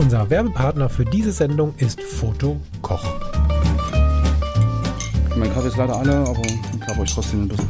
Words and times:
Unser 0.00 0.30
Werbepartner 0.30 0.88
für 0.88 1.04
diese 1.04 1.30
Sendung 1.30 1.74
ist 1.76 2.00
Foto 2.00 2.58
Koch. 2.80 3.04
Mein 5.36 5.52
Kaffee 5.52 5.68
ist 5.68 5.76
leider 5.76 5.94
alle, 5.94 6.20
aber 6.20 6.40
ich 6.40 6.80
glaube 6.80 7.02
euch 7.02 7.12
trotzdem 7.12 7.42
ein 7.42 7.48
bisschen. 7.48 7.68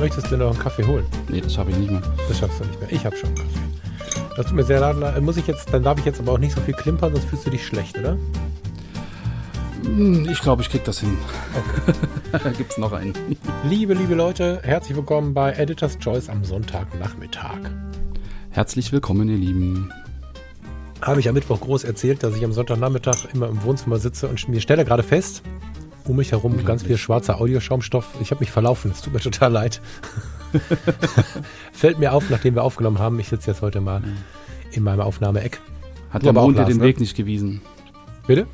Möchtest 0.00 0.30
du 0.30 0.38
noch 0.38 0.48
einen 0.48 0.58
Kaffee 0.58 0.86
holen? 0.86 1.04
Nee, 1.28 1.42
das 1.42 1.58
habe 1.58 1.70
ich 1.70 1.76
nicht 1.76 1.90
mehr. 1.90 2.00
Das 2.26 2.38
schaffst 2.38 2.58
du 2.58 2.64
nicht 2.64 2.80
mehr. 2.80 2.90
Ich 2.90 3.04
habe 3.04 3.14
schon 3.18 3.34
Kaffee. 3.34 4.30
Das 4.34 4.46
tut 4.46 4.54
mir 4.54 4.64
sehr 4.64 4.80
leid. 4.80 5.20
Muss 5.20 5.36
ich 5.36 5.46
jetzt, 5.46 5.70
dann 5.74 5.82
darf 5.82 5.98
ich 5.98 6.06
jetzt 6.06 6.20
aber 6.20 6.32
auch 6.32 6.38
nicht 6.38 6.54
so 6.54 6.60
viel 6.62 6.72
klimpern, 6.72 7.12
sonst 7.12 7.26
fühlst 7.26 7.44
du 7.44 7.50
dich 7.50 7.66
schlecht, 7.66 7.98
oder? 7.98 8.16
Hm, 9.84 10.26
Ich 10.30 10.40
glaube, 10.40 10.62
ich 10.62 10.70
krieg 10.70 10.84
das 10.84 11.00
hin. 11.00 11.18
da 12.32 12.38
gibt's 12.52 12.78
noch 12.78 12.94
einen. 12.94 13.12
Liebe, 13.68 13.92
liebe 13.92 14.14
Leute, 14.14 14.60
herzlich 14.62 14.96
willkommen 14.96 15.34
bei 15.34 15.52
Editor's 15.52 15.98
Choice 15.98 16.30
am 16.30 16.44
Sonntagnachmittag. 16.44 17.58
Herzlich 18.48 18.90
willkommen, 18.90 19.28
ihr 19.28 19.36
Lieben. 19.36 19.92
Habe 21.02 21.18
ich 21.18 21.28
am 21.28 21.34
Mittwoch 21.34 21.60
groß 21.60 21.82
erzählt, 21.82 22.22
dass 22.22 22.36
ich 22.36 22.44
am 22.44 22.52
Sonntagnachmittag 22.52 23.34
immer 23.34 23.48
im 23.48 23.62
Wohnzimmer 23.64 23.98
sitze 23.98 24.28
und 24.28 24.48
mir 24.48 24.60
stelle 24.60 24.84
gerade 24.84 25.02
fest, 25.02 25.42
um 26.04 26.14
mich 26.16 26.30
herum 26.30 26.64
ganz 26.64 26.84
viel 26.84 26.96
schwarzer 26.96 27.40
Audioschaumstoff. 27.40 28.06
Ich 28.20 28.30
habe 28.30 28.38
mich 28.38 28.52
verlaufen, 28.52 28.92
es 28.92 29.02
tut 29.02 29.12
mir 29.12 29.20
total 29.20 29.50
leid. 29.50 29.80
Fällt 31.72 31.98
mir 31.98 32.12
auf, 32.12 32.30
nachdem 32.30 32.54
wir 32.54 32.62
aufgenommen 32.62 33.00
haben. 33.00 33.18
Ich 33.18 33.28
sitze 33.28 33.50
jetzt 33.50 33.62
heute 33.62 33.80
mal 33.80 34.02
in 34.70 34.84
meinem 34.84 35.00
Aufnahmeeck. 35.00 35.60
Hat 36.10 36.22
Du 36.22 36.26
der 36.26 36.34
Mond 36.34 36.56
dir 36.56 36.64
den 36.66 36.76
ne? 36.76 36.84
Weg 36.84 37.00
nicht 37.00 37.16
gewiesen? 37.16 37.62
Bitte? 38.28 38.46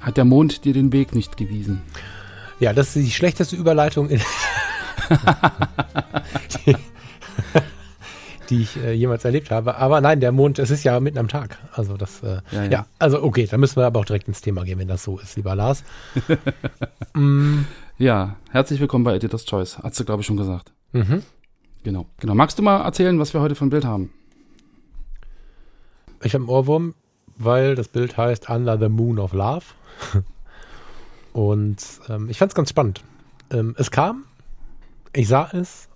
Hat 0.00 0.18
der 0.18 0.26
Mond 0.26 0.66
dir 0.66 0.74
den 0.74 0.92
Weg 0.92 1.14
nicht 1.14 1.38
gewiesen? 1.38 1.80
Ja, 2.60 2.74
das 2.74 2.94
ist 2.94 3.06
die 3.06 3.10
schlechteste 3.10 3.56
Überleitung, 3.56 4.10
in 4.10 4.20
die, 6.66 6.74
die 8.50 8.62
ich 8.62 8.76
äh, 8.76 8.92
jemals 8.92 9.24
erlebt 9.24 9.50
habe. 9.50 9.76
Aber 9.76 10.00
nein, 10.00 10.20
der 10.20 10.32
Mond, 10.32 10.58
es 10.58 10.70
ist 10.70 10.84
ja 10.84 10.98
mitten 11.00 11.18
am 11.18 11.28
Tag. 11.28 11.58
Also 11.72 11.96
das, 11.96 12.22
äh, 12.22 12.40
ja, 12.50 12.64
Ja, 12.64 12.70
ja. 12.70 12.86
also 12.98 13.22
okay, 13.22 13.46
dann 13.50 13.60
müssen 13.60 13.76
wir 13.76 13.86
aber 13.86 14.00
auch 14.00 14.04
direkt 14.04 14.28
ins 14.28 14.40
Thema 14.40 14.64
gehen, 14.64 14.78
wenn 14.78 14.88
das 14.88 15.04
so 15.04 15.18
ist, 15.18 15.36
lieber 15.36 15.54
Lars. 15.54 15.84
mm, 17.14 17.60
Ja, 17.98 18.36
herzlich 18.50 18.80
willkommen 18.80 19.04
bei 19.04 19.14
Editor's 19.14 19.44
Choice. 19.46 19.78
Hast 19.82 19.98
du, 20.00 20.04
glaube 20.04 20.20
ich, 20.22 20.26
schon 20.26 20.36
gesagt. 20.36 20.72
mhm. 20.92 21.22
Genau. 21.82 22.06
Genau. 22.18 22.34
Magst 22.34 22.58
du 22.58 22.62
mal 22.64 22.82
erzählen, 22.82 23.16
was 23.20 23.32
wir 23.32 23.40
heute 23.40 23.54
für 23.54 23.64
ein 23.64 23.70
Bild 23.70 23.84
haben? 23.84 24.10
Ich 26.24 26.34
habe 26.34 26.42
einen 26.42 26.48
Ohrwurm, 26.50 26.94
weil 27.36 27.76
das 27.76 27.86
Bild 27.88 28.16
heißt 28.16 28.48
Under 28.50 28.76
the 28.76 28.88
Moon 28.88 29.20
of 29.20 29.32
Love. 29.32 29.64
Und 31.32 31.76
ähm, 32.08 32.28
ich 32.28 32.38
fand 32.38 32.50
es 32.50 32.56
ganz 32.56 32.70
spannend. 32.70 33.02
Ähm, 33.50 33.74
es 33.78 33.90
kam, 33.90 34.24
ich 35.12 35.28
sah 35.28 35.48
es 35.52 35.88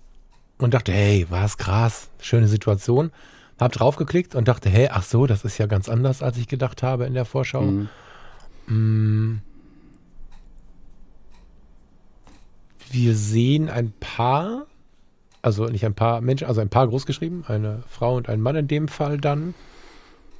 und 0.63 0.73
dachte, 0.73 0.91
hey, 0.91 1.25
was 1.29 1.57
krass, 1.57 2.09
schöne 2.19 2.47
Situation. 2.47 3.11
Hab 3.59 3.73
draufgeklickt 3.73 4.33
und 4.33 4.47
dachte, 4.47 4.69
hey, 4.69 4.89
ach 4.91 5.03
so, 5.03 5.27
das 5.27 5.45
ist 5.45 5.57
ja 5.59 5.67
ganz 5.67 5.87
anders, 5.87 6.23
als 6.23 6.37
ich 6.37 6.47
gedacht 6.47 6.81
habe 6.81 7.05
in 7.05 7.13
der 7.13 7.25
Vorschau. 7.25 7.61
Mhm. 7.61 7.89
Mm. 8.67 9.41
Wir 12.89 13.15
sehen 13.15 13.69
ein 13.69 13.93
Paar, 13.99 14.65
also 15.41 15.65
nicht 15.65 15.85
ein 15.85 15.93
paar 15.93 16.21
Menschen, 16.21 16.47
also 16.47 16.59
ein 16.59 16.69
Paar 16.69 16.87
großgeschrieben, 16.87 17.45
eine 17.47 17.83
Frau 17.87 18.15
und 18.15 18.27
ein 18.27 18.41
Mann 18.41 18.55
in 18.55 18.67
dem 18.67 18.87
Fall 18.87 19.17
dann. 19.17 19.53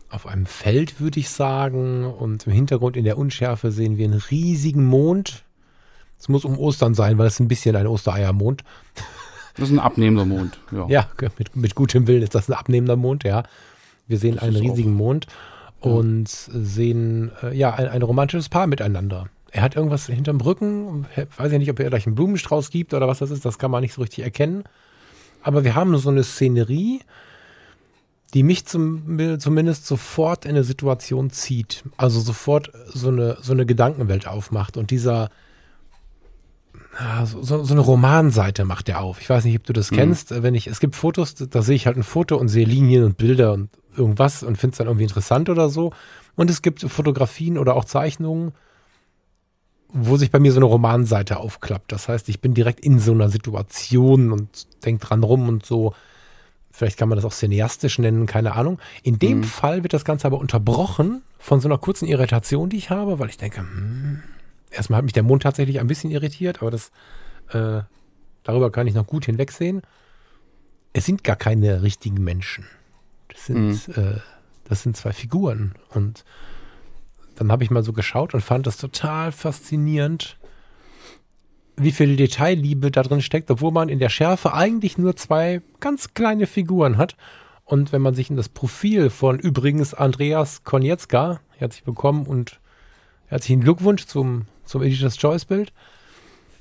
Auf 0.10 0.28
einem 0.28 0.46
Feld, 0.46 1.00
würde 1.00 1.20
ich 1.20 1.30
sagen. 1.30 2.04
Und 2.04 2.48
im 2.48 2.52
Hintergrund 2.52 2.98
in 2.98 3.06
der 3.06 3.18
Unschärfe 3.18 3.72
sehen 3.72 3.98
wir 3.98 4.06
einen 4.06 4.20
riesigen 4.20 4.86
Mond. 4.86 5.46
Es 6.20 6.28
muss 6.28 6.44
um 6.44 6.58
Ostern 6.58 6.94
sein, 6.94 7.18
weil 7.18 7.28
es 7.28 7.40
ein 7.40 7.48
bisschen 7.48 7.76
ein 7.76 7.88
Ostereiermond. 7.88 8.64
Das 9.56 9.70
ist 9.70 9.76
ein 9.76 9.80
abnehmender 9.80 10.26
Mond. 10.26 10.60
Ja. 10.72 10.88
Ja, 10.88 11.08
mit, 11.38 11.56
mit 11.56 11.76
gutem 11.76 12.08
Willen 12.08 12.22
ist 12.22 12.36
das 12.36 12.50
ein 12.50 12.54
abnehmender 12.54 12.96
Mond, 12.96 13.24
ja. 13.24 13.44
Wir 14.08 14.18
sehen 14.18 14.36
Das 14.36 14.44
einen 14.44 14.56
riesigen 14.56 14.94
Mond 14.94 15.28
und 15.80 16.28
sehen 16.28 17.32
äh, 17.42 17.56
ja 17.56 17.74
ein, 17.74 17.88
ein 17.88 18.02
romantisches 18.02 18.50
Paar 18.50 18.68
miteinander. 18.68 19.28
Er 19.52 19.64
hat 19.64 19.76
irgendwas 19.76 20.06
hinterm 20.06 20.40
Rücken, 20.40 21.06
weiß 21.38 21.52
ich 21.52 21.60
nicht, 21.60 21.72
ob 21.72 21.80
er 21.80 21.90
gleich 21.90 22.06
einen 22.06 22.16
Blumenstrauß 22.16 22.70
gibt 22.70 22.94
oder 22.94 23.08
was 23.08 23.20
das 23.20 23.32
ist, 23.32 23.44
das 23.44 23.60
kann 23.60 23.72
man 23.72 23.82
nicht 23.82 23.94
so 23.94 24.02
richtig 24.02 24.24
erkennen. 24.24 24.64
Aber 25.44 25.64
wir 25.64 25.76
haben 25.76 25.98
so 25.98 26.10
eine 26.10 26.24
Szenerie, 26.24 27.02
die 28.34 28.44
mich 28.44 28.66
zum, 28.66 29.40
zumindest 29.40 29.86
sofort 29.86 30.46
in 30.46 30.52
eine 30.52 30.64
Situation 30.64 31.32
zieht. 31.32 31.84
Also 31.98 32.20
sofort 32.22 32.72
so 32.94 33.10
eine, 33.10 33.38
so 33.42 33.52
eine 33.52 33.66
Gedankenwelt 33.66 34.28
aufmacht. 34.28 34.78
Und 34.78 34.92
dieser, 34.92 35.30
so, 37.26 37.42
so 37.42 37.64
so 37.64 37.74
eine 37.74 37.82
Romanseite 37.82 38.66
macht 38.66 38.90
er 38.90 39.02
auf. 39.02 39.22
Ich 39.22 39.30
weiß 39.30 39.46
nicht, 39.46 39.58
ob 39.58 39.64
du 39.66 39.74
das 39.74 39.92
Mhm. 39.92 39.96
kennst. 39.96 40.44
Wenn 40.44 40.56
ich, 40.56 40.68
es 40.68 40.80
gibt 40.80 40.96
Fotos, 40.96 41.36
da 41.36 41.62
sehe 41.62 41.76
ich 41.76 41.86
halt 41.88 41.98
ein 41.98 42.04
Foto 42.04 42.38
und 42.38 42.48
sehe 42.50 42.66
Linien 42.66 43.04
und 43.04 43.18
Bilder 43.18 43.54
und 43.54 43.70
irgendwas 43.96 44.44
und 44.44 44.58
finde 44.58 44.74
es 44.74 44.78
dann 44.78 44.88
irgendwie 44.88 45.04
interessant 45.06 45.50
oder 45.50 45.70
so. 45.70 45.94
Und 46.36 46.50
es 46.50 46.62
gibt 46.62 46.82
Fotografien 46.82 47.58
oder 47.58 47.76
auch 47.76 47.86
Zeichnungen, 47.86 48.54
wo 49.94 50.16
sich 50.18 50.32
bei 50.32 50.40
mir 50.40 50.52
so 50.54 50.60
eine 50.60 50.66
Romanseite 50.66 51.38
aufklappt. 51.38 51.92
Das 51.92 52.08
heißt, 52.08 52.30
ich 52.30 52.40
bin 52.40 52.54
direkt 52.54 52.80
in 52.80 53.00
so 53.00 53.12
einer 53.12 53.30
Situation 53.30 54.32
und 54.32 54.68
denke 54.86 55.06
dran 55.06 55.24
rum 55.24 55.50
und 55.50 55.66
so. 55.66 55.94
Vielleicht 56.72 56.98
kann 56.98 57.10
man 57.10 57.18
das 57.18 57.26
auch 57.26 57.34
cineastisch 57.34 58.00
nennen, 58.00 58.26
keine 58.26 58.54
Ahnung. 58.56 58.80
In 59.04 59.20
dem 59.20 59.40
Mhm. 59.40 59.44
Fall 59.44 59.84
wird 59.84 59.94
das 59.94 60.06
Ganze 60.06 60.28
aber 60.28 60.40
unterbrochen 60.40 61.22
von 61.38 61.60
so 61.60 61.68
einer 61.68 61.78
kurzen 61.78 62.08
Irritation, 62.08 62.70
die 62.70 62.78
ich 62.78 62.90
habe, 62.90 63.20
weil 63.20 63.28
ich 63.30 63.38
denke, 63.38 63.60
hm, 63.60 64.24
erstmal 64.72 64.98
hat 64.98 65.04
mich 65.06 65.14
der 65.14 65.24
Mond 65.24 65.44
tatsächlich 65.44 65.80
ein 65.80 65.88
bisschen 65.88 66.12
irritiert, 66.12 66.62
aber 66.62 66.72
das, 66.72 66.92
äh, 67.50 67.82
darüber 68.44 68.72
kann 68.72 68.88
ich 68.88 68.96
noch 68.96 69.08
gut 69.08 69.26
hinwegsehen. 69.26 69.82
Es 70.94 71.06
sind 71.06 71.24
gar 71.24 71.36
keine 71.36 71.84
richtigen 71.84 72.24
Menschen. 72.24 72.66
Das 73.28 73.46
sind, 73.46 73.98
äh, 73.98 74.20
das 74.66 74.84
sind 74.84 74.98
zwei 74.98 75.14
Figuren. 75.14 75.76
Und 75.90 76.26
dann 77.36 77.52
habe 77.52 77.64
ich 77.64 77.72
mal 77.72 77.84
so 77.84 77.94
geschaut 77.94 78.34
und 78.34 78.42
fand 78.42 78.68
das 78.68 78.78
total 78.78 79.32
faszinierend, 79.32 80.38
wie 81.78 81.92
viel 81.92 82.16
Detailliebe 82.16 82.92
da 82.92 83.04
drin 83.04 83.22
steckt, 83.22 83.50
obwohl 83.50 83.72
man 83.72 83.90
in 83.90 84.00
der 84.00 84.10
Schärfe 84.10 84.54
eigentlich 84.54 84.98
nur 84.98 85.16
zwei 85.16 85.62
ganz 85.80 86.14
kleine 86.14 86.48
Figuren 86.48 86.98
hat. 86.98 87.16
Und 87.64 87.92
wenn 87.94 88.02
man 88.02 88.14
sich 88.14 88.30
in 88.30 88.36
das 88.36 88.50
Profil 88.50 89.10
von 89.10 89.40
übrigens 89.40 89.94
Andreas 89.94 90.64
Konietzka, 90.64 91.40
herzlich 91.58 91.88
willkommen 91.88 92.26
und 92.26 92.60
herzlichen 93.28 93.62
Glückwunsch 93.62 94.06
zum, 94.06 94.46
zum 94.72 94.82
Editor's 94.82 95.18
Choice 95.18 95.46
Bild. 95.46 95.72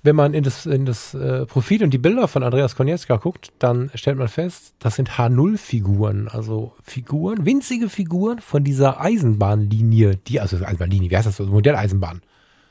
Wenn 0.02 0.16
man 0.16 0.32
in 0.32 0.42
das, 0.44 0.64
in 0.64 0.86
das 0.86 1.12
äh, 1.12 1.44
Profil 1.44 1.84
und 1.84 1.90
die 1.90 1.98
Bilder 1.98 2.26
von 2.26 2.42
Andreas 2.42 2.74
Konietzka 2.74 3.16
guckt, 3.16 3.52
dann 3.58 3.90
stellt 3.94 4.16
man 4.16 4.28
fest, 4.28 4.72
das 4.78 4.96
sind 4.96 5.10
H0-Figuren, 5.10 6.28
also 6.28 6.72
Figuren, 6.82 7.44
winzige 7.44 7.90
Figuren 7.90 8.40
von 8.40 8.64
dieser 8.64 8.98
Eisenbahnlinie, 9.00 10.16
die, 10.16 10.40
also 10.40 10.56
Eisenbahnlinie, 10.56 11.10
wie 11.10 11.16
heißt 11.16 11.26
das, 11.26 11.36
so, 11.36 11.44
Modelleisenbahn. 11.44 12.22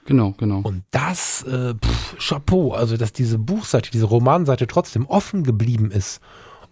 Genau, 0.06 0.32
genau. 0.40 0.62
Und 0.62 0.84
das, 0.90 1.44
äh, 1.44 1.76
pff, 1.76 2.18
Chapeau, 2.18 2.72
also 2.74 2.98
dass 2.98 3.14
diese 3.14 3.38
Buchseite, 3.38 3.92
diese 3.92 4.06
Romanseite 4.06 4.66
trotzdem 4.66 5.06
offen 5.06 5.44
geblieben 5.44 5.92
ist, 5.92 6.22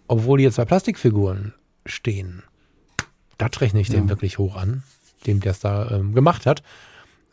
obwohl 0.08 0.40
hier 0.40 0.50
zwei 0.50 0.64
Plastikfiguren 0.64 1.54
stehen. 1.86 2.42
Das 3.36 3.60
rechne 3.60 3.80
ich 3.80 3.90
dem 3.90 4.04
Ja. 4.04 4.08
wirklich 4.08 4.38
hoch 4.38 4.56
an, 4.56 4.82
dem 5.24 5.38
der 5.38 5.52
es 5.52 5.60
da 5.60 5.88
ähm, 5.92 6.14
gemacht 6.14 6.46
hat. 6.46 6.64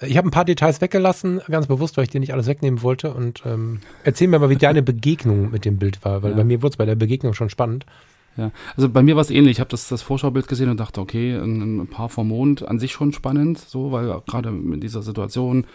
Ich 0.01 0.17
habe 0.17 0.27
ein 0.27 0.31
paar 0.31 0.43
Details 0.45 0.81
weggelassen, 0.81 1.41
ganz 1.49 1.67
bewusst, 1.67 1.95
weil 1.95 2.03
ich 2.03 2.09
dir 2.09 2.19
nicht 2.19 2.33
alles 2.33 2.47
wegnehmen 2.47 2.81
wollte. 2.81 3.13
Und 3.13 3.43
ähm, 3.45 3.79
erzähl 4.03 4.27
mir 4.27 4.39
mal, 4.39 4.49
wie 4.49 4.57
deine 4.57 4.81
Begegnung 4.81 5.51
mit 5.51 5.63
dem 5.63 5.77
Bild 5.77 6.03
war, 6.03 6.21
weil 6.21 6.31
Ja. 6.31 6.37
bei 6.37 6.43
mir 6.43 6.61
wurde 6.61 6.71
es 6.73 6.77
bei 6.77 6.85
der 6.85 6.95
Begegnung 6.95 7.33
schon 7.33 7.49
spannend. 7.49 7.85
Ja, 8.37 8.51
also 8.75 8.89
bei 8.89 9.01
mir 9.01 9.15
war 9.15 9.21
es 9.21 9.29
ähnlich. 9.29 9.53
Ich 9.53 9.59
habe 9.61 9.69
das, 9.69 9.87
das 9.87 10.01
Vorschaubild 10.01 10.49
gesehen 10.49 10.69
und 10.69 10.77
dachte, 10.81 10.99
okay, 10.99 11.35
ein, 11.37 11.79
ein 11.79 11.87
Paar 11.87 12.09
vom 12.09 12.27
Mond 12.27 12.67
an 12.67 12.79
sich 12.79 12.91
schon 12.91 13.13
spannend, 13.13 13.59
so, 13.59 13.93
weil 13.93 14.13
gerade 14.27 14.49
in 14.49 14.81
dieser 14.81 15.01
Situation 15.01 15.65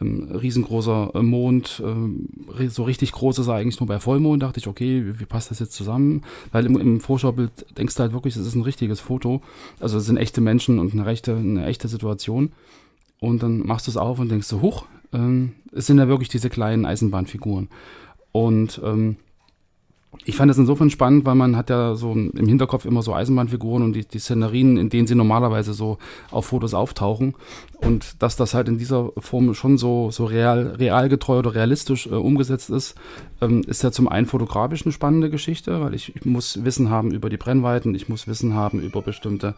ähm, 0.00 0.28
riesengroßer 0.32 1.12
äh, 1.14 1.22
Mond, 1.22 1.80
ähm, 1.84 2.28
so 2.68 2.82
richtig 2.82 3.12
groß 3.12 3.38
ist 3.38 3.46
er 3.46 3.54
eigentlich 3.54 3.78
nur 3.78 3.86
bei 3.86 4.00
Vollmond, 4.00 4.42
dachte 4.42 4.58
ich, 4.58 4.66
okay, 4.66 5.04
wie, 5.06 5.20
wie 5.20 5.24
passt 5.26 5.52
das 5.52 5.60
jetzt 5.60 5.72
zusammen? 5.74 6.24
Weil 6.50 6.66
im, 6.66 6.76
im 6.80 6.98
Vorschaubild 7.00 7.52
denkst 7.78 7.94
du 7.94 8.00
halt 8.02 8.12
wirklich, 8.12 8.34
es 8.34 8.44
ist 8.46 8.56
ein 8.56 8.62
richtiges 8.62 8.98
Foto. 8.98 9.40
Also 9.78 9.98
es 9.98 10.06
sind 10.06 10.16
echte 10.16 10.40
Menschen 10.40 10.80
und 10.80 10.92
eine 10.94 11.06
rechte, 11.06 11.36
eine 11.36 11.66
echte 11.66 11.86
Situation. 11.86 12.50
Und 13.20 13.42
dann 13.42 13.66
machst 13.66 13.86
du 13.86 13.90
es 13.90 13.96
auf 13.96 14.18
und 14.18 14.30
denkst 14.30 14.46
so, 14.46 14.62
huch, 14.62 14.84
ähm, 15.12 15.54
es 15.72 15.86
sind 15.86 15.98
ja 15.98 16.08
wirklich 16.08 16.28
diese 16.28 16.50
kleinen 16.50 16.84
Eisenbahnfiguren. 16.84 17.68
Und 18.32 18.80
ähm, 18.84 19.16
ich 20.24 20.36
fand 20.36 20.50
das 20.50 20.58
insofern 20.58 20.90
spannend, 20.90 21.24
weil 21.26 21.34
man 21.34 21.56
hat 21.56 21.70
ja 21.70 21.94
so 21.94 22.12
im 22.12 22.46
Hinterkopf 22.46 22.84
immer 22.84 23.02
so 23.02 23.14
Eisenbahnfiguren 23.14 23.82
und 23.82 23.92
die, 23.92 24.06
die 24.06 24.18
Szenerien, 24.18 24.76
in 24.76 24.88
denen 24.88 25.06
sie 25.06 25.14
normalerweise 25.14 25.74
so 25.74 25.98
auf 26.30 26.46
Fotos 26.46 26.74
auftauchen. 26.74 27.34
Und 27.76 28.22
dass 28.22 28.36
das 28.36 28.54
halt 28.54 28.68
in 28.68 28.78
dieser 28.78 29.10
Form 29.18 29.52
schon 29.54 29.78
so, 29.78 30.10
so 30.10 30.24
real, 30.24 30.76
realgetreu 30.78 31.38
oder 31.38 31.54
realistisch 31.54 32.06
äh, 32.06 32.10
umgesetzt 32.10 32.70
ist, 32.70 32.94
ähm, 33.40 33.62
ist 33.66 33.82
ja 33.82 33.92
zum 33.92 34.08
einen 34.08 34.26
fotografisch 34.26 34.84
eine 34.84 34.92
spannende 34.92 35.30
Geschichte, 35.30 35.80
weil 35.80 35.94
ich, 35.94 36.16
ich 36.16 36.24
muss 36.24 36.64
Wissen 36.64 36.90
haben 36.90 37.10
über 37.12 37.30
die 37.30 37.36
Brennweiten, 37.36 37.94
ich 37.94 38.08
muss 38.08 38.26
Wissen 38.26 38.54
haben 38.54 38.80
über 38.80 39.02
bestimmte 39.02 39.54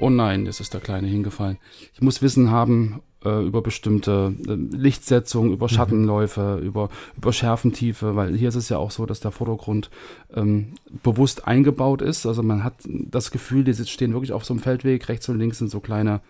Oh 0.00 0.10
nein, 0.10 0.46
jetzt 0.46 0.60
ist 0.60 0.74
der 0.74 0.80
Kleine 0.80 1.08
hingefallen. 1.08 1.58
Ich 1.92 2.00
muss 2.00 2.22
Wissen 2.22 2.52
haben 2.52 3.02
äh, 3.24 3.44
über 3.44 3.62
bestimmte 3.62 4.32
äh, 4.46 4.54
Lichtsetzung, 4.54 5.52
über 5.52 5.68
Schattenläufe, 5.68 6.58
mhm. 6.60 6.66
über, 6.66 6.88
über 7.16 7.32
Schärfentiefe, 7.32 8.14
weil 8.14 8.36
hier 8.36 8.48
ist 8.48 8.54
es 8.54 8.68
ja 8.68 8.78
auch 8.78 8.92
so, 8.92 9.06
dass 9.06 9.18
der 9.18 9.32
Vordergrund 9.32 9.90
ähm, 10.34 10.74
bewusst 11.02 11.48
eingebaut 11.48 12.00
ist. 12.00 12.26
Also 12.26 12.44
man 12.44 12.62
hat 12.62 12.74
das 12.86 13.32
Gefühl, 13.32 13.64
die 13.64 13.74
stehen 13.74 14.12
wirklich 14.12 14.32
auf 14.32 14.44
so 14.44 14.54
einem 14.54 14.62
Feldweg, 14.62 15.08
rechts 15.08 15.28
und 15.28 15.38
links 15.38 15.58
sind 15.58 15.70
so 15.70 15.80
kleine 15.80 16.20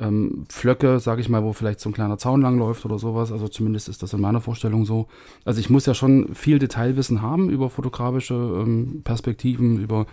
ähm, 0.00 0.44
Flöcke, 0.48 0.98
sage 0.98 1.20
ich 1.20 1.28
mal, 1.28 1.44
wo 1.44 1.52
vielleicht 1.52 1.78
so 1.78 1.90
ein 1.90 1.94
kleiner 1.94 2.18
Zaun 2.18 2.42
lang 2.42 2.58
läuft 2.58 2.84
oder 2.84 2.98
sowas. 2.98 3.30
Also 3.30 3.46
zumindest 3.46 3.88
ist 3.88 4.02
das 4.02 4.12
in 4.12 4.20
meiner 4.20 4.40
Vorstellung 4.40 4.84
so. 4.86 5.06
Also 5.44 5.60
ich 5.60 5.70
muss 5.70 5.86
ja 5.86 5.94
schon 5.94 6.34
viel 6.34 6.58
Detailwissen 6.58 7.22
haben 7.22 7.48
über 7.48 7.70
fotografische 7.70 8.34
ähm, 8.34 9.02
Perspektiven, 9.04 9.80
über 9.80 10.06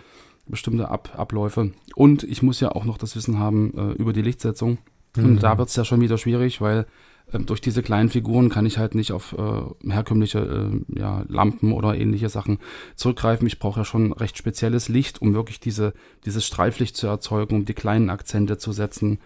bestimmte 0.46 0.88
Ab 0.88 1.14
Abläufe. 1.16 1.72
Und 1.94 2.24
ich 2.24 2.42
muss 2.42 2.60
ja 2.60 2.72
auch 2.72 2.84
noch 2.84 2.98
das 2.98 3.16
Wissen 3.16 3.38
haben 3.38 3.72
äh, 3.76 3.92
über 3.92 4.12
die 4.12 4.22
Lichtsetzung. 4.22 4.78
Mhm. 5.16 5.24
Und 5.24 5.42
da 5.42 5.58
wird 5.58 5.68
es 5.68 5.76
ja 5.76 5.84
schon 5.84 6.00
wieder 6.00 6.18
schwierig, 6.18 6.60
weil 6.60 6.86
äh, 7.32 7.38
durch 7.38 7.60
diese 7.60 7.82
kleinen 7.82 8.08
Figuren 8.08 8.48
kann 8.48 8.66
ich 8.66 8.78
halt 8.78 8.94
nicht 8.94 9.12
auf 9.12 9.34
äh, 9.38 9.90
herkömmliche 9.90 10.38
äh, 10.38 10.98
ja, 10.98 11.24
Lampen 11.28 11.72
oder 11.72 11.94
ähnliche 11.94 12.28
Sachen 12.28 12.58
zurückgreifen. 12.96 13.46
Ich 13.46 13.58
brauche 13.58 13.80
ja 13.80 13.84
schon 13.84 14.12
recht 14.12 14.36
spezielles 14.36 14.88
Licht, 14.88 15.22
um 15.22 15.34
wirklich 15.34 15.60
diese, 15.60 15.94
dieses 16.24 16.46
Streiflicht 16.46 16.96
zu 16.96 17.06
erzeugen, 17.06 17.56
um 17.56 17.64
die 17.64 17.74
kleinen 17.74 18.10
Akzente 18.10 18.58
zu 18.58 18.72
setzen, 18.72 19.18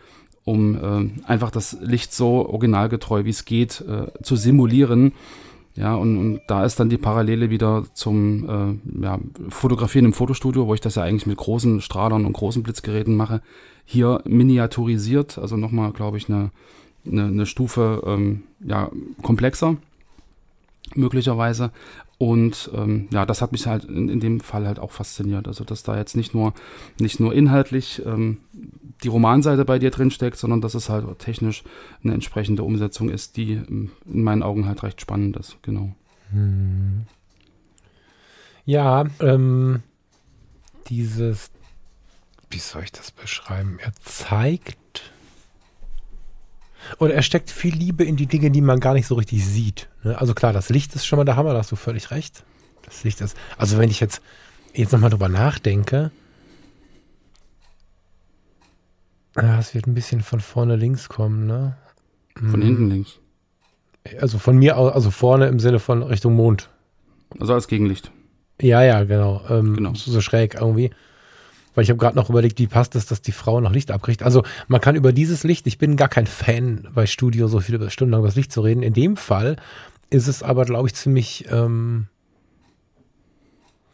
um 0.44 0.76
äh, 0.76 1.24
einfach 1.26 1.50
das 1.50 1.76
Licht 1.80 2.12
so 2.12 2.46
originalgetreu 2.46 3.24
wie 3.24 3.30
es 3.30 3.44
geht 3.44 3.80
äh, 3.80 4.08
zu 4.22 4.36
simulieren 4.36 5.12
ja, 5.76 5.94
und, 5.94 6.16
und 6.16 6.40
da 6.46 6.64
ist 6.64 6.80
dann 6.80 6.88
die 6.88 6.96
Parallele 6.96 7.50
wieder 7.50 7.84
zum 7.92 8.48
äh, 8.48 9.04
ja, 9.04 9.18
Fotografieren 9.50 10.06
im 10.06 10.12
Fotostudio, 10.14 10.66
wo 10.66 10.74
ich 10.74 10.80
das 10.80 10.94
ja 10.94 11.02
eigentlich 11.02 11.26
mit 11.26 11.36
großen 11.36 11.82
Strahlern 11.82 12.24
und 12.24 12.32
großen 12.32 12.62
Blitzgeräten 12.62 13.14
mache. 13.14 13.42
Hier 13.84 14.22
miniaturisiert, 14.24 15.38
also 15.38 15.56
nochmal, 15.56 15.92
glaube 15.92 16.16
ich, 16.16 16.28
eine, 16.28 16.50
eine, 17.06 17.26
eine 17.26 17.46
Stufe 17.46 18.02
ähm, 18.06 18.44
ja, 18.64 18.90
komplexer 19.22 19.76
möglicherweise. 20.94 21.70
Und 22.18 22.70
ähm, 22.74 23.08
ja, 23.10 23.26
das 23.26 23.42
hat 23.42 23.52
mich 23.52 23.66
halt 23.66 23.84
in, 23.84 24.08
in 24.08 24.20
dem 24.20 24.40
Fall 24.40 24.66
halt 24.66 24.78
auch 24.78 24.92
fasziniert. 24.92 25.46
Also, 25.46 25.64
dass 25.64 25.82
da 25.82 25.98
jetzt 25.98 26.16
nicht 26.16 26.34
nur, 26.34 26.54
nicht 26.98 27.20
nur 27.20 27.34
inhaltlich 27.34 28.02
ähm, 28.06 28.38
die 29.02 29.08
Romanseite 29.08 29.64
bei 29.64 29.78
dir 29.78 29.90
drin 29.90 30.10
steckt, 30.10 30.36
sondern 30.36 30.60
dass 30.60 30.74
es 30.74 30.88
halt 30.88 31.18
technisch 31.18 31.62
eine 32.02 32.14
entsprechende 32.14 32.62
Umsetzung 32.62 33.08
ist, 33.08 33.36
die 33.36 33.52
ähm, 33.52 33.90
in 34.06 34.22
meinen 34.22 34.42
Augen 34.42 34.66
halt 34.66 34.82
recht 34.82 35.00
spannend 35.00 35.36
ist, 35.36 35.58
genau. 35.62 35.94
Hm. 36.30 37.06
Ja, 38.64 39.04
ähm, 39.20 39.82
dieses, 40.88 41.50
wie 42.50 42.58
soll 42.58 42.84
ich 42.84 42.92
das 42.92 43.10
beschreiben? 43.12 43.78
Er 43.80 43.92
zeigt 44.02 45.12
oder 46.98 47.14
er 47.14 47.22
steckt 47.22 47.50
viel 47.50 47.74
Liebe 47.74 48.04
in 48.04 48.16
die 48.16 48.26
Dinge, 48.26 48.50
die 48.50 48.60
man 48.60 48.80
gar 48.80 48.94
nicht 48.94 49.06
so 49.06 49.16
richtig 49.16 49.44
sieht. 49.44 49.88
Ne? 50.02 50.18
Also 50.18 50.34
klar, 50.34 50.52
das 50.52 50.68
Licht 50.68 50.94
ist 50.94 51.06
schon 51.06 51.16
mal 51.16 51.24
der 51.24 51.36
Hammer, 51.36 51.52
da 51.52 51.58
hast 51.58 51.72
du 51.72 51.76
völlig 51.76 52.10
recht. 52.10 52.44
Das 52.82 53.04
Licht 53.04 53.20
ist, 53.20 53.36
also 53.58 53.78
wenn 53.78 53.90
ich 53.90 54.00
jetzt, 54.00 54.20
jetzt 54.72 54.92
nochmal 54.92 55.10
drüber 55.10 55.28
nachdenke, 55.28 56.12
Ja, 59.36 59.58
es 59.58 59.74
wird 59.74 59.86
ein 59.86 59.94
bisschen 59.94 60.20
von 60.20 60.40
vorne 60.40 60.76
links 60.76 61.08
kommen, 61.08 61.46
ne? 61.46 61.76
Von 62.34 62.54
hm. 62.54 62.62
hinten 62.62 62.90
links. 62.90 63.18
Also 64.20 64.38
von 64.38 64.56
mir 64.56 64.76
aus, 64.78 64.92
also 64.92 65.10
vorne 65.10 65.48
im 65.48 65.58
Sinne 65.58 65.78
von 65.78 66.02
Richtung 66.02 66.34
Mond. 66.34 66.70
Also 67.40 67.54
als 67.54 67.68
Gegenlicht. 67.68 68.12
Ja, 68.60 68.82
ja, 68.82 69.04
genau. 69.04 69.42
Ähm, 69.50 69.74
genau. 69.74 69.94
So, 69.94 70.10
so 70.10 70.20
schräg 70.20 70.54
irgendwie. 70.54 70.90
Weil 71.74 71.84
ich 71.84 71.90
habe 71.90 71.98
gerade 71.98 72.16
noch 72.16 72.30
überlegt, 72.30 72.58
wie 72.58 72.68
passt 72.68 72.94
es, 72.94 73.04
dass 73.06 73.20
die 73.20 73.32
Frau 73.32 73.60
noch 73.60 73.72
Licht 73.72 73.90
abkriegt. 73.90 74.22
Also 74.22 74.44
man 74.68 74.80
kann 74.80 74.96
über 74.96 75.12
dieses 75.12 75.44
Licht, 75.44 75.66
ich 75.66 75.76
bin 75.76 75.96
gar 75.96 76.08
kein 76.08 76.26
Fan 76.26 76.88
bei 76.94 77.06
Studio, 77.06 77.48
so 77.48 77.60
viele 77.60 77.90
Stunden 77.90 78.12
lang 78.12 78.20
über 78.20 78.28
das 78.28 78.36
Licht 78.36 78.52
zu 78.52 78.62
reden. 78.62 78.82
In 78.82 78.94
dem 78.94 79.16
Fall 79.16 79.56
ist 80.08 80.28
es 80.28 80.42
aber, 80.42 80.64
glaube 80.64 80.88
ich, 80.88 80.94
ziemlich 80.94 81.46
ähm, 81.50 82.06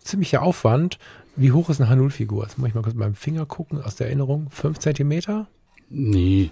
ziemlicher 0.04 0.42
Aufwand, 0.42 0.98
wie 1.36 1.52
hoch 1.52 1.70
ist 1.70 1.80
eine 1.80 1.90
H0-Figur? 1.90 2.44
Jetzt 2.44 2.58
muss 2.58 2.68
ich 2.68 2.74
mal 2.74 2.82
kurz 2.82 2.94
mit 2.94 3.00
meinem 3.00 3.14
Finger 3.14 3.46
gucken, 3.46 3.82
aus 3.82 3.96
der 3.96 4.08
Erinnerung. 4.08 4.48
Fünf 4.50 4.78
Zentimeter? 4.78 5.46
Nee, 5.88 6.50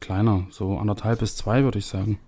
kleiner. 0.00 0.46
So 0.50 0.76
anderthalb 0.76 1.20
bis 1.20 1.36
zwei, 1.36 1.64
würde 1.64 1.78
ich 1.78 1.86
sagen. 1.86 2.18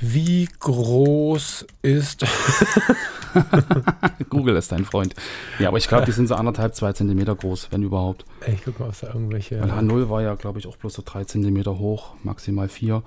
Wie 0.00 0.48
groß 0.60 1.66
ist. 1.82 2.24
Google 4.30 4.56
ist 4.56 4.72
dein 4.72 4.86
Freund. 4.86 5.14
Ja, 5.58 5.68
aber 5.68 5.76
ich 5.76 5.88
glaube, 5.88 6.06
die 6.06 6.12
sind 6.12 6.26
so 6.26 6.34
anderthalb, 6.34 6.74
zwei 6.74 6.94
Zentimeter 6.94 7.34
groß, 7.34 7.68
wenn 7.70 7.82
überhaupt. 7.82 8.24
Ich 8.46 8.64
gucke 8.64 8.82
mal, 8.82 8.88
was 8.88 9.00
da 9.00 9.08
irgendwelche. 9.08 9.60
Weil 9.60 9.70
H0 9.70 10.08
war 10.08 10.22
ja, 10.22 10.34
glaube 10.36 10.58
ich, 10.58 10.66
auch 10.66 10.76
bloß 10.76 10.94
so 10.94 11.02
drei 11.04 11.24
Zentimeter 11.24 11.78
hoch, 11.78 12.14
maximal 12.22 12.68
vier. 12.68 13.02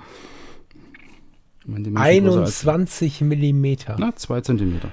21 1.96 3.22
Millimeter. 3.22 3.96
Na, 3.98 4.16
zwei 4.16 4.42
Zentimeter. 4.42 4.90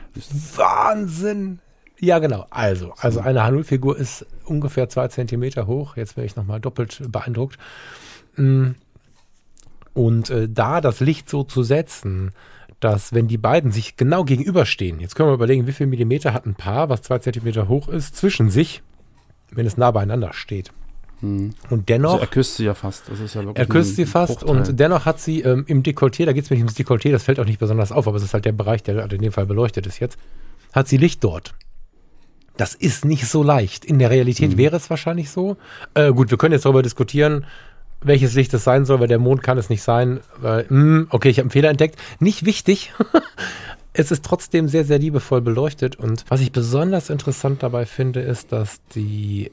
Wahnsinn! 0.57 1.59
Ja, 2.01 2.19
genau. 2.19 2.47
Also, 2.51 2.95
also 2.97 3.21
eine 3.21 3.43
H0-Figur 3.43 3.97
ist 3.99 4.27
ungefähr 4.47 4.89
zwei 4.89 5.09
Zentimeter 5.09 5.67
hoch. 5.67 5.97
Jetzt 5.97 6.17
wäre 6.17 6.27
ich 6.27 6.35
nochmal 6.35 6.61
doppelt 6.61 7.03
beeindruckt. 7.09 7.59
Mm. 8.37 8.71
Und 9.93 10.31
äh, 10.31 10.49
da 10.49 10.81
das 10.81 11.01
Licht 11.01 11.29
so 11.29 11.45
zu 11.45 11.63
setzen, 11.63 12.31
dass 12.79 13.13
wenn 13.13 13.29
die 13.29 13.39
beiden 13.39 13.71
sich 13.71 13.97
genau 13.97 14.25
gegenüberstehen, 14.25 15.01
jetzt 15.01 15.15
können 15.15 15.29
wir 15.29 15.35
überlegen, 15.35 15.67
wie 15.67 15.73
viel 15.73 15.87
Millimeter 15.87 16.33
hat 16.33 16.47
ein 16.47 16.55
Paar, 16.55 16.89
was 16.89 17.03
zwei 17.03 17.19
Zentimeter 17.19 17.69
hoch 17.69 17.89
ist, 17.89 18.17
zwischen 18.17 18.51
sich, 18.51 18.83
wenn 19.51 19.67
es 19.67 19.77
nah 19.77 19.91
beieinander 19.91 20.33
steht. 20.33 20.73
Hm. 21.21 21.53
Und 21.69 21.89
dennoch. 21.91 22.13
Also 22.13 22.25
er 22.25 22.29
küsst 22.29 22.57
sie 22.57 22.65
ja 22.65 22.75
fast. 22.75 23.11
Das 23.11 23.21
ist 23.21 23.35
ja 23.35 23.43
er 23.53 23.67
küsst 23.67 23.97
sie 23.97 24.07
fast 24.07 24.41
Bruchteil. 24.41 24.57
und 24.57 24.81
dennoch 24.81 25.05
hat 25.05 25.21
sie 25.21 25.43
ähm, 25.43 25.65
im 25.67 25.83
Dekolleté, 25.83 26.25
da 26.25 26.33
geht 26.33 26.45
es 26.45 26.51
mir 26.51 26.57
nicht 26.57 26.65
ums 26.65 26.79
Dekolleté, 26.79 27.11
das 27.11 27.25
fällt 27.25 27.39
auch 27.41 27.45
nicht 27.45 27.59
besonders 27.59 27.93
auf, 27.93 28.09
aber 28.09 28.17
es 28.17 28.23
ist 28.23 28.33
halt 28.33 28.47
der 28.47 28.53
Bereich, 28.53 28.83
der 28.83 29.13
in 29.13 29.21
dem 29.21 29.33
Fall 29.33 29.45
beleuchtet 29.45 29.87
ist 29.87 29.99
jetzt, 29.99 30.17
hat 30.73 30.89
sie 30.89 30.97
Licht 30.97 31.23
dort. 31.23 31.55
Das 32.57 32.75
ist 32.75 33.05
nicht 33.05 33.27
so 33.27 33.43
leicht. 33.43 33.85
In 33.85 33.99
der 33.99 34.11
Realität 34.11 34.53
mhm. 34.53 34.59
wäre 34.59 34.77
es 34.77 34.91
wahrscheinlich 34.91 35.31
so. 35.31 35.57
Äh, 35.95 36.13
gut, 36.13 36.31
wir 36.31 36.39
können 36.39 36.53
jetzt 36.53 36.65
darüber 36.65 36.83
diskutieren, 36.83 37.47
welches 38.03 38.35
Licht 38.35 38.53
es 38.55 38.65
sein 38.65 38.85
soll, 38.85 39.01
weil 39.01 39.09
der 39.09 39.19
Mond 39.19 39.43
kann 39.43 39.59
es 39.59 39.69
nicht 39.69 39.83
sein. 39.83 40.21
Weil, 40.39 40.65
mh, 40.65 40.69
hm, 40.69 41.07
okay, 41.11 41.29
ich 41.29 41.39
habe 41.39 41.45
einen 41.45 41.51
Fehler 41.51 41.71
entdeckt. 41.71 41.99
Nicht 42.19 42.45
wichtig. 42.45 42.93
es 43.93 44.11
ist 44.11 44.25
trotzdem 44.25 44.69
sehr, 44.69 44.85
sehr 44.85 44.99
liebevoll 44.99 45.41
beleuchtet. 45.41 45.97
Und 45.97 46.25
was 46.29 46.41
ich 46.41 46.53
besonders 46.53 47.11
interessant 47.11 47.63
dabei 47.63 47.87
finde, 47.87 48.21
ist, 48.21 48.53
dass 48.53 48.81
die 48.95 49.51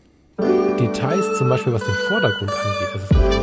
Details, 0.79 1.37
zum 1.37 1.49
Beispiel 1.49 1.73
was 1.73 1.83
den 1.83 1.95
Vordergrund 2.07 2.51
angeht, 2.51 2.89
das 2.93 3.03
ist 3.03 3.11
und 3.11 3.36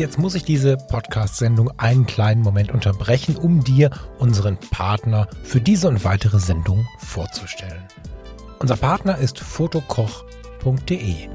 jetzt 0.00 0.18
muss 0.18 0.34
ich 0.34 0.44
diese 0.44 0.78
Podcast-Sendung 0.78 1.70
einen 1.78 2.06
kleinen 2.06 2.40
Moment 2.40 2.72
unterbrechen, 2.72 3.36
um 3.36 3.62
dir 3.62 3.90
unseren 4.18 4.56
Partner 4.56 5.28
für 5.44 5.60
diese 5.60 5.88
und 5.88 6.04
weitere 6.04 6.38
Sendung 6.38 6.86
vorzustellen. 6.98 7.82
Unser 8.58 8.76
Partner 8.76 9.18
ist 9.18 9.38
fotokoch.de. 9.38 11.28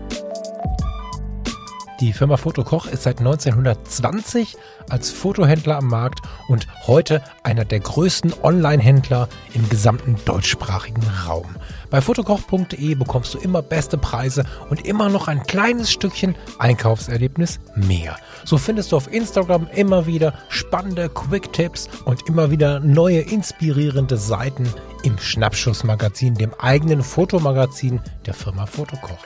Die 2.02 2.12
Firma 2.12 2.36
Fotokoch 2.36 2.88
ist 2.88 3.04
seit 3.04 3.20
1920 3.20 4.58
als 4.90 5.12
Fotohändler 5.12 5.78
am 5.78 5.88
Markt 5.88 6.20
und 6.50 6.68
heute 6.88 7.22
einer 7.44 7.64
der 7.64 7.80
größten 7.80 8.34
Online-Händler 8.44 9.30
im 9.54 9.70
gesamten 9.70 10.18
deutschsprachigen 10.26 11.04
Raum. 11.26 11.56
Bei 11.90 12.02
fotokoch.de 12.02 12.96
bekommst 12.96 13.34
du 13.34 13.38
immer 13.38 13.62
beste 13.62 13.98
Preise 13.98 14.44
und 14.70 14.86
immer 14.86 15.08
noch 15.08 15.30
ein 15.30 15.44
kleines 15.44 15.90
Stückchen 15.90 16.36
Einkaufserlebnis 16.60 17.62
mehr. 17.76 18.18
So 18.44 18.58
findest 18.58 18.92
du 18.92 18.98
auf 18.98 19.12
Instagram 19.12 19.70
immer 19.74 20.06
wieder 20.06 20.34
spannende 20.50 21.08
Quick-Tipps 21.08 21.88
und 22.04 22.28
immer 22.28 22.52
wieder 22.52 22.82
neue 22.82 23.22
inspirierende 23.22 24.18
Seiten 24.18 24.68
im 25.04 25.18
Schnappschussmagazin, 25.18 26.36
dem 26.36 26.54
eigenen 26.56 27.04
Fotomagazin 27.04 28.02
der 28.26 28.34
Firma 28.34 28.66
Fotokoch. 28.66 29.24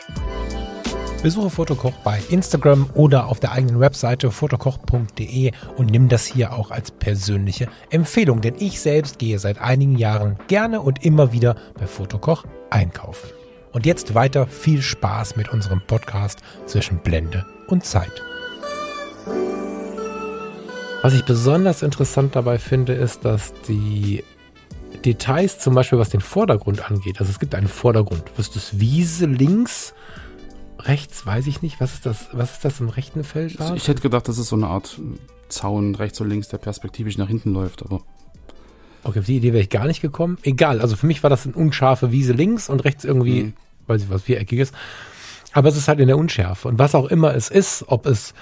Besuche 1.21 1.49
Fotokoch 1.49 1.91
bei 2.05 2.21
Instagram 2.29 2.89
oder 2.93 3.27
auf 3.27 3.41
der 3.41 3.51
eigenen 3.51 3.81
Webseite 3.81 4.31
fotokoch.de 4.31 5.51
und 5.75 5.91
nimm 5.91 6.07
das 6.07 6.25
hier 6.25 6.53
auch 6.53 6.71
als 6.71 6.91
persönliche 6.91 7.67
Empfehlung, 7.89 8.39
denn 8.39 8.55
ich 8.57 8.79
selbst 8.79 9.19
gehe 9.19 9.37
seit 9.37 9.59
einigen 9.59 9.97
Jahren 9.97 10.37
gerne 10.47 10.79
und 10.79 11.03
immer 11.03 11.33
wieder 11.33 11.57
bei 11.77 11.87
Fotokoch 11.87 12.45
einkaufen. 12.69 13.29
Und 13.73 13.85
jetzt 13.85 14.15
weiter 14.15 14.47
viel 14.47 14.81
Spaß 14.81 15.35
mit 15.35 15.49
unserem 15.51 15.81
Podcast 15.85 16.39
zwischen 16.65 16.99
Blende 16.99 17.45
und 17.67 17.83
Zeit. 17.83 18.23
Was 21.01 21.13
ich 21.13 21.25
besonders 21.25 21.81
interessant 21.81 22.37
dabei 22.37 22.57
finde, 22.57 22.93
ist, 22.93 23.25
dass 23.25 23.53
die 23.67 24.23
Details, 25.03 25.59
zum 25.59 25.75
Beispiel 25.75 25.99
was 25.99 26.09
den 26.09 26.21
Vordergrund 26.21 26.89
angeht, 26.89 27.19
also 27.19 27.29
es 27.29 27.39
gibt 27.39 27.55
einen 27.55 27.67
Vordergrund, 27.67 28.23
wirst 28.37 28.55
du 28.55 28.59
Wiese 28.79 29.25
links, 29.25 29.93
rechts, 30.79 31.25
weiß 31.25 31.47
ich 31.47 31.61
nicht, 31.61 31.79
was 31.81 31.93
ist 31.93 32.05
das, 32.05 32.29
was 32.31 32.53
ist 32.53 32.65
das 32.65 32.79
im 32.79 32.89
rechten 32.89 33.23
Feld? 33.23 33.59
Also 33.59 33.75
ich 33.75 33.87
hätte 33.87 34.01
gedacht, 34.01 34.27
das 34.27 34.37
ist 34.37 34.49
so 34.49 34.55
eine 34.55 34.67
Art 34.67 34.99
Zaun 35.49 35.95
rechts 35.95 36.19
und 36.21 36.29
links, 36.29 36.47
der 36.47 36.57
perspektivisch 36.57 37.17
nach 37.17 37.27
hinten 37.27 37.53
läuft, 37.53 37.83
aber. 37.83 38.01
Okay, 39.03 39.19
auf 39.19 39.25
die 39.25 39.37
Idee 39.37 39.53
wäre 39.53 39.63
ich 39.63 39.69
gar 39.69 39.87
nicht 39.87 40.01
gekommen. 40.01 40.37
Egal, 40.43 40.81
also 40.81 40.95
für 40.95 41.07
mich 41.07 41.23
war 41.23 41.29
das 41.29 41.45
eine 41.45 41.55
unscharfe 41.55 42.11
Wiese 42.11 42.33
links 42.33 42.69
und 42.69 42.83
rechts 42.83 43.03
irgendwie, 43.05 43.43
mhm. 43.43 43.53
weiß 43.87 44.03
ich 44.03 44.09
was, 44.09 44.23
viereckiges. 44.23 44.71
Aber 45.53 45.69
es 45.69 45.77
ist 45.77 45.87
halt 45.87 45.99
in 45.99 46.07
der 46.07 46.17
Unschärfe. 46.17 46.67
Und 46.67 46.79
was 46.79 46.95
auch 46.95 47.05
immer 47.05 47.33
es 47.33 47.49
ist, 47.49 47.85
ob 47.87 48.05
es 48.05 48.33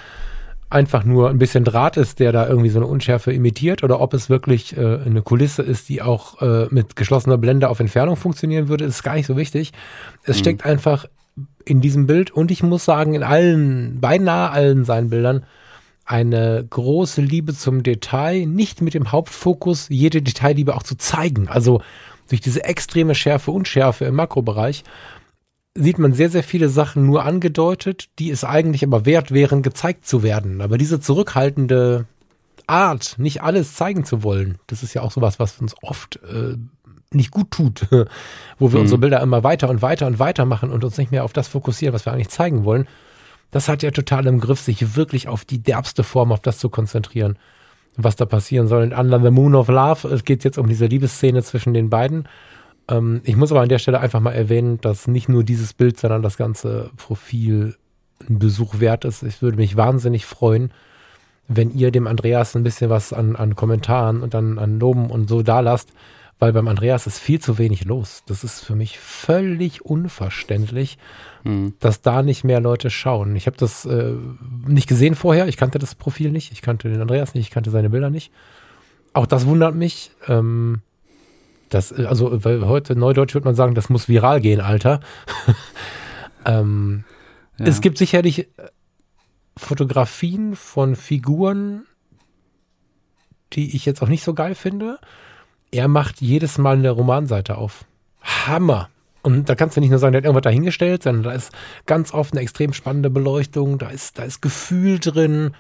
einfach 0.70 1.06
nur 1.06 1.30
ein 1.30 1.38
bisschen 1.38 1.64
Draht 1.64 1.96
ist, 1.96 2.20
der 2.20 2.34
da 2.34 2.48
irgendwie 2.48 2.70
so 2.70 2.80
eine 2.80 2.88
Unschärfe 2.88 3.32
imitiert, 3.32 3.84
oder 3.84 4.02
ob 4.02 4.14
es 4.14 4.30
wirklich 4.30 4.76
äh, 4.76 5.00
eine 5.06 5.22
Kulisse 5.22 5.62
ist, 5.62 5.88
die 5.88 6.02
auch 6.02 6.42
äh, 6.42 6.68
mit 6.72 6.96
geschlossener 6.96 7.38
Blende 7.38 7.70
auf 7.70 7.80
Entfernung 7.80 8.18
funktionieren 8.18 8.68
würde, 8.68 8.84
ist 8.84 9.04
gar 9.04 9.16
nicht 9.16 9.28
so 9.28 9.38
wichtig. 9.38 9.72
Es 10.24 10.38
mhm. 10.38 10.40
steckt 10.40 10.66
einfach 10.66 11.06
in 11.68 11.82
diesem 11.82 12.08
Bild 12.08 12.32
und 12.32 12.52
ich 12.52 12.64
muss 12.64 12.86
sagen, 12.86 13.14
in 13.14 13.24
allen, 13.24 14.00
beinahe 14.00 14.52
allen 14.52 14.86
seinen 14.86 15.10
Bildern, 15.10 15.46
eine 16.06 16.66
große 16.70 17.22
Liebe 17.22 17.54
zum 17.54 17.84
Detail, 17.84 18.46
nicht 18.46 18.82
mit 18.82 18.94
dem 18.94 19.12
Hauptfokus, 19.12 19.90
jede 19.90 20.22
Detailliebe 20.22 20.74
auch 20.74 20.84
zu 20.84 20.96
zeigen. 20.96 21.50
Also 21.50 21.82
durch 22.30 22.40
diese 22.40 22.64
extreme 22.64 23.14
Schärfe, 23.14 23.52
Unschärfe 23.52 24.06
im 24.06 24.16
Makrobereich 24.16 24.84
sieht 25.76 26.00
man 26.00 26.14
sehr, 26.14 26.30
sehr 26.30 26.44
viele 26.44 26.70
Sachen 26.70 27.06
nur 27.06 27.26
angedeutet, 27.26 28.08
die 28.20 28.32
es 28.32 28.44
eigentlich 28.44 28.84
aber 28.84 29.06
wert 29.06 29.32
wären, 29.32 29.62
gezeigt 29.62 30.08
zu 30.08 30.24
werden. 30.24 30.62
Aber 30.62 30.78
diese 30.78 31.00
zurückhaltende 31.00 32.06
Art, 32.68 33.16
nicht 33.18 33.44
alles 33.44 33.76
zeigen 33.76 34.04
zu 34.04 34.24
wollen, 34.24 34.58
das 34.68 34.84
ist 34.84 34.94
ja 34.94 35.02
auch 35.02 35.12
sowas, 35.12 35.40
was 35.40 35.60
uns 35.60 35.76
oft 35.82 36.18
äh, 36.24 36.56
nicht 37.12 37.32
gut 37.32 37.52
tut, 37.52 37.88
wo 38.60 38.72
wir 38.72 38.78
mhm. 38.78 38.84
unsere 38.84 39.00
Bilder 39.00 39.22
immer 39.22 39.44
weiter 39.44 39.70
und 39.70 39.82
weiter 39.82 40.08
und 40.08 40.20
weiter 40.20 40.46
machen 40.46 40.72
und 40.72 40.84
uns 40.84 40.98
nicht 40.98 41.12
mehr 41.12 41.24
auf 41.24 41.34
das 41.34 41.48
fokussieren, 41.48 41.94
was 41.94 42.06
wir 42.06 42.14
eigentlich 42.14 42.30
zeigen 42.30 42.66
wollen. 42.66 42.88
Das 43.52 43.70
hat 43.70 43.84
ja 43.84 43.92
total 43.92 44.28
im 44.28 44.40
Griff, 44.40 44.60
sich 44.60 44.96
wirklich 44.96 45.28
auf 45.28 45.46
die 45.46 45.60
derbste 45.60 46.04
Form, 46.04 46.32
auf 46.32 46.42
das 46.42 46.58
zu 46.60 46.70
konzentrieren, 46.70 47.38
was 47.96 48.16
da 48.16 48.26
passieren 48.26 48.68
soll. 48.68 48.84
In 48.84 48.94
Under 48.94 49.22
the 49.22 49.32
Moon 49.32 49.56
of 49.56 49.70
Love, 49.70 50.10
es 50.10 50.26
geht 50.26 50.44
jetzt 50.44 50.58
um 50.58 50.68
diese 50.68 50.86
Liebesszene 50.86 51.42
zwischen 51.44 51.74
den 51.74 51.90
beiden. 51.90 52.28
Ähm, 52.90 53.22
ich 53.24 53.36
muss 53.38 53.52
aber 53.52 53.62
an 53.62 53.70
der 53.70 53.80
Stelle 53.80 54.00
einfach 54.00 54.20
mal 54.20 54.34
erwähnen, 54.34 54.82
dass 54.82 55.08
nicht 55.08 55.30
nur 55.30 55.44
dieses 55.44 55.74
Bild, 55.74 55.98
sondern 56.00 56.22
das 56.22 56.38
ganze 56.38 56.92
Profil 56.98 57.76
ein 58.28 58.40
Besuch 58.40 58.80
wert 58.80 59.06
ist. 59.06 59.24
Ich 59.24 59.42
würde 59.42 59.58
mich 59.58 59.78
wahnsinnig 59.78 60.26
freuen, 60.26 60.72
wenn 61.48 61.72
ihr 61.72 61.92
dem 61.92 62.08
Andreas 62.08 62.56
ein 62.56 62.64
bisschen 62.64 62.90
was 62.90 63.14
an, 63.14 63.36
an 63.36 63.56
Kommentaren 63.56 64.22
und 64.22 64.34
dann 64.34 64.60
an 64.60 64.80
Loben 64.80 65.10
und 65.10 65.30
so 65.30 65.44
da 65.44 65.62
lasst, 65.62 65.94
weil 66.40 66.54
beim 66.54 66.68
Andreas 66.68 67.08
ist 67.08 67.20
viel 67.20 67.40
zu 67.40 67.58
wenig 67.58 67.86
los. 67.86 68.24
Das 68.28 68.44
ist 68.44 68.64
für 68.64 68.76
mich 68.76 69.00
völlig 69.00 69.84
unverständlich, 69.84 70.98
mhm. 71.44 71.74
dass 71.80 72.02
da 72.02 72.22
nicht 72.22 72.44
mehr 72.44 72.60
Leute 72.60 72.90
schauen. 72.90 73.36
Ich 73.36 73.48
habe 73.48 73.58
das 73.58 73.86
äh, 73.86 74.14
nicht 74.68 74.88
gesehen 74.88 75.16
vorher. 75.16 75.48
Ich 75.48 75.58
kannte 75.58 75.80
das 75.80 75.96
Profil 75.96 76.32
nicht. 76.32 76.52
Ich 76.52 76.62
kannte 76.62 76.90
den 76.90 77.02
Andreas 77.02 77.34
nicht. 77.34 77.48
Ich 77.48 77.52
kannte 77.52 77.72
seine 77.72 77.90
Bilder 77.90 78.10
nicht. 78.10 78.32
Auch 79.14 79.26
das 79.26 79.48
wundert 79.48 79.74
mich. 79.74 80.12
Ähm, 80.28 80.82
das, 81.70 81.92
also 81.92 82.44
weil 82.46 82.66
heute 82.68 82.96
neudeutsch 82.96 83.34
würde 83.34 83.46
man 83.46 83.56
sagen, 83.56 83.74
das 83.74 83.90
muss 83.90 84.08
viral 84.08 84.40
gehen, 84.40 84.62
Alter. 84.62 85.00
ähm, 86.46 87.04
ja. 87.58 87.66
Es 87.66 87.82
gibt 87.82 87.98
sicherlich 87.98 88.40
äh, 88.40 88.48
Fotografien 89.58 90.56
von 90.56 90.96
Figuren, 90.96 91.86
die 93.54 93.76
ich 93.76 93.86
jetzt 93.86 94.04
auch 94.04 94.08
nicht 94.08 94.24
so 94.24 94.36
geil 94.36 94.54
finde. 94.54 95.00
Er 95.72 95.88
macht 95.88 96.22
jedes 96.22 96.58
Mal 96.58 96.78
eine 96.78 96.92
Romanseite 96.92 97.58
auf. 97.58 97.86
Hammer. 98.22 98.90
Und 99.22 99.50
da 99.50 99.56
kannst 99.56 99.76
du 99.76 99.82
nicht 99.82 99.90
nur 99.90 100.00
sagen, 100.00 100.14
der 100.14 100.20
hat 100.20 100.26
irgendwas 100.26 100.44
dahingestellt, 100.44 101.04
sondern 101.04 101.24
da 101.24 101.32
ist 101.32 101.52
ganz 101.86 102.14
oft 102.14 102.34
eine 102.34 102.42
extrem 102.42 102.72
spannende 102.72 103.10
Beleuchtung, 103.10 103.78
da 103.78 103.90
ist, 103.90 104.18
da 104.18 104.24
ist 104.24 104.42
Gefühl 104.42 105.00
drin. 105.00 105.52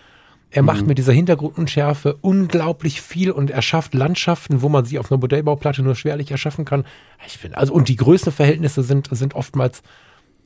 Er 0.49 0.63
macht 0.63 0.81
mhm. 0.81 0.87
mit 0.87 0.97
dieser 0.97 1.11
Hintergrundunschärfe 1.11 2.17
unglaublich 2.21 3.01
viel 3.01 3.31
und 3.31 3.51
erschafft 3.51 3.93
Landschaften, 3.93 4.61
wo 4.61 4.69
man 4.69 4.85
sie 4.85 4.99
auf 4.99 5.11
einer 5.11 5.19
Modellbauplatte 5.19 5.81
nur 5.81 5.95
schwerlich 5.95 6.31
erschaffen 6.31 6.63
kann. 6.63 6.85
Ich 7.25 7.37
finde, 7.37 7.57
also, 7.57 7.73
und 7.73 7.89
die 7.89 7.97
Größenverhältnisse 7.97 8.83
sind, 8.83 9.09
sind 9.11 9.35
oftmals 9.35 9.81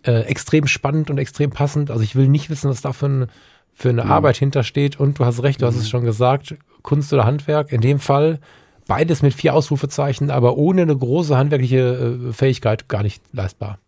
äh, 0.03 0.22
extrem 0.22 0.65
spannend 0.65 1.12
und 1.12 1.20
extrem 1.20 1.51
passend. 1.51 1.91
Also 1.91 2.03
ich 2.03 2.15
will 2.15 2.27
nicht 2.27 2.50
wissen, 2.50 2.70
was 2.70 2.82
da 2.82 2.94
für, 2.94 3.06
ein, 3.06 3.27
für 3.72 3.89
eine 3.89 4.06
mhm. 4.06 4.12
Arbeit 4.12 4.38
hintersteht. 4.38 5.00
Und 5.00 5.20
du 5.20 5.25
hast 5.25 5.44
recht, 5.44 5.62
du 5.62 5.68
hast 5.68 5.75
es 5.75 5.84
mhm. 5.84 5.89
schon 5.89 6.03
gesagt, 6.06 6.56
Kunst 6.82 7.13
oder 7.13 7.25
Handwerk. 7.25 7.72
In 7.72 7.82
dem 7.82 8.00
Fall 8.00 8.39
beides 8.88 9.21
mit 9.21 9.33
vier 9.33 9.53
Ausrufezeichen, 9.53 10.29
aber 10.29 10.57
ohne 10.57 10.83
eine 10.83 10.97
große 10.97 11.38
handwerkliche 11.38 12.29
äh, 12.29 12.33
Fähigkeit 12.33 12.88
gar 12.88 13.03
nicht 13.03 13.23
leistbar. 13.33 13.79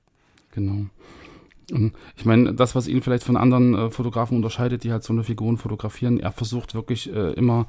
Genau. 0.51 0.85
Ähm, 1.71 1.93
ich 2.15 2.25
meine, 2.25 2.53
das, 2.53 2.75
was 2.75 2.88
ihn 2.88 3.01
vielleicht 3.01 3.23
von 3.23 3.38
anderen 3.38 3.73
äh, 3.73 3.91
Fotografen 3.91 4.38
unterscheidet, 4.38 4.83
die 4.83 4.91
halt 4.91 5.03
so 5.03 5.13
eine 5.13 5.23
Figuren 5.23 5.57
fotografieren, 5.57 6.19
er 6.19 6.31
versucht 6.31 6.75
wirklich 6.75 7.13
äh, 7.13 7.33
immer 7.33 7.67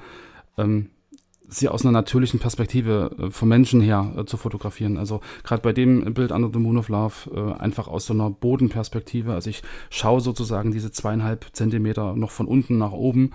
ähm, 0.59 0.91
sie 1.47 1.69
aus 1.69 1.83
einer 1.83 1.93
natürlichen 1.93 2.41
Perspektive 2.41 3.11
äh, 3.19 3.31
vom 3.31 3.49
Menschen 3.49 3.81
her 3.81 4.13
äh, 4.17 4.25
zu 4.25 4.37
fotografieren. 4.37 4.97
Also 4.97 5.21
gerade 5.43 5.63
bei 5.63 5.73
dem 5.73 6.15
Bild 6.15 6.33
Under 6.33 6.51
the 6.53 6.59
Moon 6.59 6.79
of 6.79 6.89
Love 6.89 7.15
äh, 7.35 7.61
einfach 7.61 7.89
aus 7.89 8.07
so 8.07 8.15
einer 8.15 8.31
Bodenperspektive. 8.31 9.33
Also 9.33 9.51
ich 9.51 9.63
schaue 9.91 10.21
sozusagen 10.21 10.73
diese 10.73 10.91
zweieinhalb 10.91 11.47
Zentimeter 11.53 12.15
noch 12.17 12.31
von 12.31 12.47
unten 12.47 12.79
nach 12.79 12.93
oben, 12.93 13.33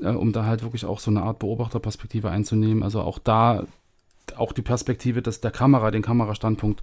äh, 0.00 0.08
um 0.08 0.32
da 0.32 0.44
halt 0.44 0.62
wirklich 0.62 0.84
auch 0.84 1.00
so 1.00 1.10
eine 1.10 1.22
Art 1.22 1.38
Beobachterperspektive 1.38 2.30
einzunehmen. 2.30 2.82
Also 2.82 3.00
auch 3.00 3.18
da 3.18 3.64
auch 4.36 4.52
die 4.52 4.62
Perspektive 4.62 5.22
des, 5.22 5.40
der 5.40 5.50
Kamera, 5.50 5.90
den 5.90 6.02
Kamerastandpunkt 6.02 6.82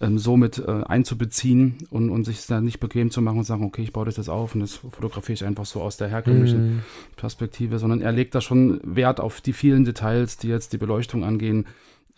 ähm, 0.00 0.18
somit 0.18 0.58
äh, 0.58 0.82
einzubeziehen 0.86 1.78
und, 1.90 2.10
und 2.10 2.24
sich 2.24 2.46
dann 2.46 2.64
nicht 2.64 2.80
bequem 2.80 3.10
zu 3.10 3.22
machen 3.22 3.38
und 3.38 3.44
sagen, 3.44 3.64
okay, 3.64 3.82
ich 3.82 3.92
baue 3.92 4.06
das 4.06 4.16
jetzt 4.16 4.28
auf 4.28 4.54
und 4.54 4.60
das 4.60 4.74
fotografiere 4.74 5.34
ich 5.34 5.44
einfach 5.44 5.66
so 5.66 5.82
aus 5.82 5.96
der 5.96 6.08
herkömmlichen 6.08 6.76
mm. 6.76 6.82
Perspektive, 7.16 7.78
sondern 7.78 8.00
er 8.00 8.12
legt 8.12 8.34
da 8.34 8.40
schon 8.40 8.80
Wert 8.82 9.20
auf 9.20 9.40
die 9.40 9.52
vielen 9.52 9.84
Details, 9.84 10.38
die 10.38 10.48
jetzt 10.48 10.72
die 10.72 10.78
Beleuchtung 10.78 11.24
angehen, 11.24 11.66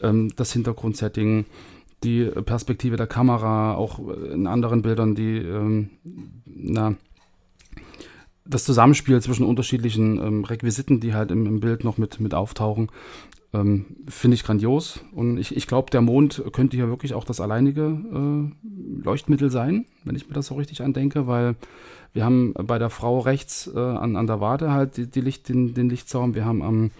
ähm, 0.01 0.31
das 0.37 0.53
Hintergrundsetting, 0.53 1.47
die 2.05 2.27
Perspektive 2.27 2.97
der 2.97 3.09
Kamera, 3.09 3.75
auch 3.75 3.99
in 3.99 4.47
anderen 4.47 4.83
Bildern, 4.83 5.15
die, 5.15 5.39
ähm, 5.39 5.91
na, 6.47 6.95
das 8.49 8.65
Zusammenspiel 8.65 9.21
zwischen 9.21 9.45
unterschiedlichen 9.45 10.19
ähm, 10.19 10.45
Requisiten, 10.45 11.01
die 11.01 11.15
halt 11.15 11.31
im, 11.31 11.47
im, 11.47 11.61
Bild 11.61 11.85
noch 11.85 11.99
mit, 11.99 12.19
mit 12.19 12.35
auftauchen, 12.35 12.91
ähm, 13.55 13.87
Finde 14.09 14.35
ich 14.35 14.45
grandios. 14.45 15.01
Und 15.13 15.39
ich, 15.39 15.57
ich 15.57 15.67
glaube, 15.67 15.91
der 15.91 16.03
Mond 16.03 16.43
könnte 16.53 16.77
hier 16.77 16.89
wirklich 16.89 17.15
auch 17.15 17.25
das 17.25 17.41
alleinige 17.41 17.83
äh, 17.83 19.03
Leuchtmittel 19.03 19.51
sein, 19.51 19.87
wenn 20.05 20.17
ich 20.17 20.29
mir 20.29 20.35
das 20.35 20.47
so 20.47 20.55
richtig 20.55 20.83
andenke, 20.83 21.27
weil 21.27 21.57
wir 22.13 22.25
haben 22.25 22.55
bei 22.55 22.79
der 22.79 22.91
Frau 22.91 23.21
rechts 23.21 23.71
äh, 23.73 23.79
an, 23.79 24.17
an 24.17 24.27
der 24.27 24.41
Wade 24.41 24.73
halt 24.73 24.97
die, 24.97 25.07
die 25.07 25.21
Licht, 25.21 25.49
den, 25.49 25.75
den 25.75 25.89
Lichtzaum. 25.89 26.35
Wir 26.35 26.45
haben 26.45 26.63
am, 26.63 26.91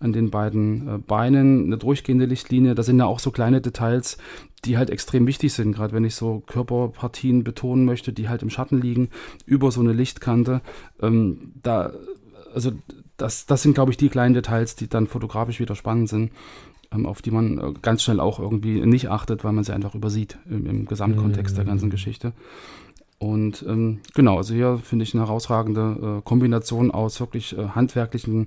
an 0.00 0.12
den 0.12 0.30
beiden 0.30 0.88
äh, 0.88 0.98
Beinen 0.98 1.66
eine 1.66 1.78
durchgehende 1.78 2.26
Lichtlinie. 2.26 2.74
Das 2.74 2.86
sind 2.86 2.98
ja 2.98 3.06
auch 3.06 3.18
so 3.18 3.30
kleine 3.30 3.60
Details, 3.60 4.18
die 4.64 4.76
halt 4.78 4.90
extrem 4.90 5.26
wichtig 5.26 5.52
sind, 5.52 5.72
gerade 5.72 5.92
wenn 5.92 6.04
ich 6.04 6.14
so 6.14 6.42
Körperpartien 6.46 7.44
betonen 7.44 7.84
möchte, 7.84 8.12
die 8.12 8.28
halt 8.28 8.42
im 8.42 8.50
Schatten 8.50 8.80
liegen, 8.80 9.10
über 9.46 9.70
so 9.70 9.80
eine 9.80 9.92
Lichtkante. 9.92 10.60
Ähm, 11.00 11.52
da, 11.62 11.92
also 12.54 12.72
das, 13.16 13.46
das 13.46 13.62
sind, 13.62 13.74
glaube 13.74 13.90
ich, 13.90 13.96
die 13.96 14.08
kleinen 14.08 14.34
Details, 14.34 14.76
die 14.76 14.88
dann 14.88 15.06
fotografisch 15.06 15.60
wieder 15.60 15.74
spannend 15.74 16.08
sind, 16.08 16.32
ähm, 16.92 17.06
auf 17.06 17.22
die 17.22 17.30
man 17.30 17.58
äh, 17.58 17.72
ganz 17.82 18.02
schnell 18.02 18.20
auch 18.20 18.38
irgendwie 18.38 18.80
nicht 18.84 19.10
achtet, 19.10 19.44
weil 19.44 19.52
man 19.52 19.64
sie 19.64 19.74
einfach 19.74 19.94
übersieht 19.94 20.38
im, 20.48 20.66
im 20.66 20.86
Gesamtkontext 20.86 21.54
mhm. 21.54 21.56
der 21.56 21.64
ganzen 21.66 21.90
Geschichte. 21.90 22.32
Und 23.18 23.64
ähm, 23.66 24.00
genau, 24.14 24.36
also 24.36 24.54
hier 24.54 24.78
finde 24.78 25.04
ich 25.04 25.14
eine 25.14 25.24
herausragende 25.24 26.18
äh, 26.18 26.22
Kombination 26.22 26.90
aus 26.90 27.20
wirklich 27.20 27.56
äh, 27.56 27.68
handwerklichem 27.68 28.46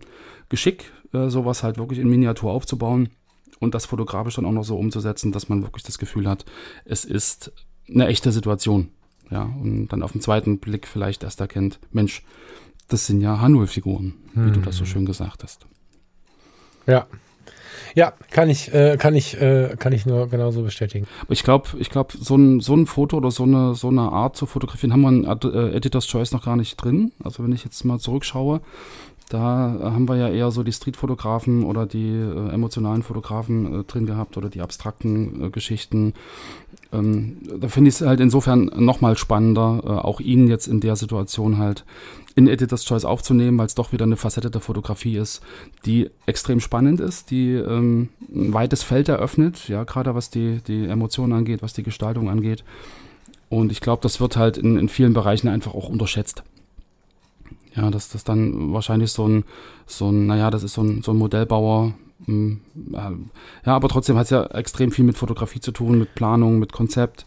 Geschick, 0.50 0.92
äh, 1.14 1.30
sowas 1.30 1.64
halt 1.64 1.78
wirklich 1.78 2.00
in 2.00 2.10
Miniatur 2.10 2.52
aufzubauen 2.52 3.10
und 3.60 3.74
das 3.74 3.86
fotografisch 3.86 4.36
dann 4.36 4.46
auch 4.46 4.52
noch 4.52 4.64
so 4.64 4.78
umzusetzen, 4.78 5.32
dass 5.32 5.50
man 5.50 5.64
wirklich 5.64 5.84
das 5.84 5.98
Gefühl 5.98 6.30
hat, 6.30 6.46
es 6.86 7.06
ist 7.06 7.52
eine 7.90 8.08
echte 8.08 8.32
Situation. 8.32 8.90
Ja, 9.30 9.44
und 9.44 9.90
dann 9.90 10.04
auf 10.04 10.14
den 10.14 10.22
zweiten 10.22 10.60
Blick 10.60 10.88
vielleicht 10.88 11.24
erst 11.24 11.42
erkennt, 11.42 11.80
Mensch, 11.92 12.24
das 12.88 13.08
sind 13.08 13.20
ja 13.20 13.42
H0-Figuren, 13.42 14.14
hm. 14.34 14.46
wie 14.46 14.52
du 14.52 14.62
das 14.62 14.78
so 14.78 14.82
hm. 14.82 14.88
schön 14.88 15.06
gesagt 15.06 15.44
hast. 15.44 15.66
Ja. 16.86 17.08
Ja, 17.96 18.14
kann 18.32 18.50
ich, 18.50 18.74
äh, 18.74 18.98
kann 18.98 19.16
ich, 19.16 19.40
äh, 19.40 19.76
kann 19.78 19.94
ich 19.94 20.06
nur 20.06 20.28
genauso 20.30 20.64
bestätigen. 20.64 21.08
Ich 21.30 21.44
glaube, 21.44 21.70
ich 21.80 21.90
glaube, 21.90 22.14
so 22.20 22.36
ein, 22.36 22.60
so 22.60 22.76
ein 22.76 22.86
Foto 22.86 23.18
oder 23.18 23.32
so 23.32 23.44
eine, 23.44 23.76
so 23.76 23.90
eine 23.90 24.12
Art 24.12 24.36
zu 24.36 24.46
fotografieren 24.46 24.94
haben 24.94 25.02
wir 25.02 25.10
in 25.10 25.54
äh, 25.54 25.76
Editor's 25.76 26.08
Choice 26.08 26.32
noch 26.32 26.44
gar 26.44 26.56
nicht 26.56 26.76
drin. 26.78 27.12
Also 27.24 27.44
wenn 27.44 27.52
ich 27.52 27.64
jetzt 27.64 27.84
mal 27.86 28.00
zurückschaue, 28.00 28.62
da 29.30 29.78
haben 29.82 30.08
wir 30.08 30.16
ja 30.16 30.30
eher 30.30 30.52
so 30.52 30.64
die 30.64 30.72
Streetfotografen 30.72 31.66
oder 31.66 31.86
die 31.86 32.16
äh, 32.16 32.54
emotionalen 32.54 33.04
Fotografen 33.04 33.82
äh, 33.82 33.84
drin 33.84 34.06
gehabt 34.06 34.38
oder 34.38 34.50
die 34.50 34.62
abstrakten 34.62 35.44
äh, 35.44 35.50
Geschichten. 35.50 36.14
Ähm, 36.94 37.38
da 37.60 37.68
finde 37.68 37.90
ich 37.90 37.96
es 37.96 38.02
halt 38.02 38.20
insofern 38.20 38.72
nochmal 38.76 39.18
spannender, 39.18 39.82
äh, 39.84 39.90
auch 39.90 40.20
ihn 40.20 40.48
jetzt 40.48 40.68
in 40.68 40.80
der 40.80 40.96
Situation 40.96 41.58
halt 41.58 41.86
in 42.36 42.48
Editor's 42.48 42.86
Choice 42.86 43.04
aufzunehmen, 43.04 43.58
weil 43.58 43.66
es 43.66 43.76
doch 43.76 43.92
wieder 43.92 44.06
eine 44.06 44.16
Facette 44.16 44.52
der 44.52 44.62
Fotografie 44.62 45.18
ist, 45.18 45.42
die 45.86 46.10
extrem 46.28 46.60
spannend 46.60 47.00
ist, 47.00 47.32
die 47.32 47.54
ähm, 47.54 48.10
ein 48.34 48.54
weites 48.54 48.84
Feld 48.84 49.10
eröffnet, 49.10 49.68
ja, 49.68 49.84
gerade 49.84 50.14
was 50.14 50.30
die, 50.30 50.62
die 50.68 50.86
Emotionen 50.86 51.34
angeht, 51.34 51.62
was 51.62 51.74
die 51.74 51.84
Gestaltung 51.84 52.30
angeht. 52.30 52.64
Und 53.50 53.72
ich 53.72 53.82
glaube, 53.82 54.02
das 54.04 54.20
wird 54.20 54.38
halt 54.38 54.58
in, 54.58 54.78
in 54.78 54.88
vielen 54.90 55.14
Bereichen 55.14 55.48
einfach 55.48 55.74
auch 55.74 55.90
unterschätzt. 55.90 56.44
Ja, 57.76 57.90
dass 57.92 58.10
das 58.10 58.24
dann 58.24 58.74
wahrscheinlich 58.74 59.12
so 59.12 59.28
ein, 59.28 59.44
so 59.86 60.10
ein, 60.10 60.28
naja, 60.28 60.50
das 60.52 60.64
ist 60.64 60.74
so 60.74 60.82
ein, 60.82 61.04
so 61.04 61.12
ein 61.12 61.18
Modellbauer. 61.18 61.94
Hm, 62.26 62.62
ja, 62.92 63.76
aber 63.76 63.90
trotzdem 63.90 64.18
hat 64.18 64.26
es 64.26 64.30
ja 64.32 64.46
extrem 64.48 64.92
viel 64.92 65.06
mit 65.06 65.18
Fotografie 65.18 65.60
zu 65.60 65.72
tun, 65.72 66.00
mit 66.00 66.16
Planung, 66.16 66.60
mit 66.60 66.74
Konzept. 66.74 67.26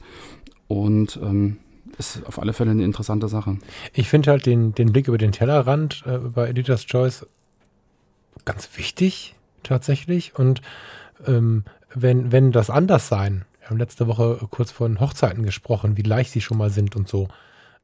Und 0.68 1.18
ähm, 1.22 1.58
ist 1.98 2.26
auf 2.26 2.40
alle 2.40 2.52
Fälle 2.52 2.72
eine 2.72 2.84
interessante 2.84 3.28
Sache. 3.28 3.58
Ich 3.92 4.08
finde 4.08 4.30
halt 4.30 4.46
den, 4.46 4.74
den 4.74 4.92
Blick 4.92 5.06
über 5.06 5.18
den 5.18 5.32
Tellerrand 5.32 6.02
äh, 6.06 6.18
bei 6.18 6.48
Editor's 6.48 6.86
Choice 6.86 7.26
ganz 8.44 8.68
wichtig, 8.76 9.36
tatsächlich. 9.62 10.34
Und 10.36 10.62
ähm, 11.26 11.64
wenn, 11.94 12.32
wenn 12.32 12.52
das 12.52 12.70
anders 12.70 13.08
sein, 13.08 13.44
wir 13.60 13.68
haben 13.68 13.78
letzte 13.78 14.06
Woche 14.06 14.38
kurz 14.50 14.70
von 14.70 14.98
Hochzeiten 14.98 15.44
gesprochen, 15.44 15.96
wie 15.96 16.02
leicht 16.02 16.32
sie 16.32 16.40
schon 16.40 16.58
mal 16.58 16.70
sind 16.70 16.96
und 16.96 17.08
so. 17.08 17.28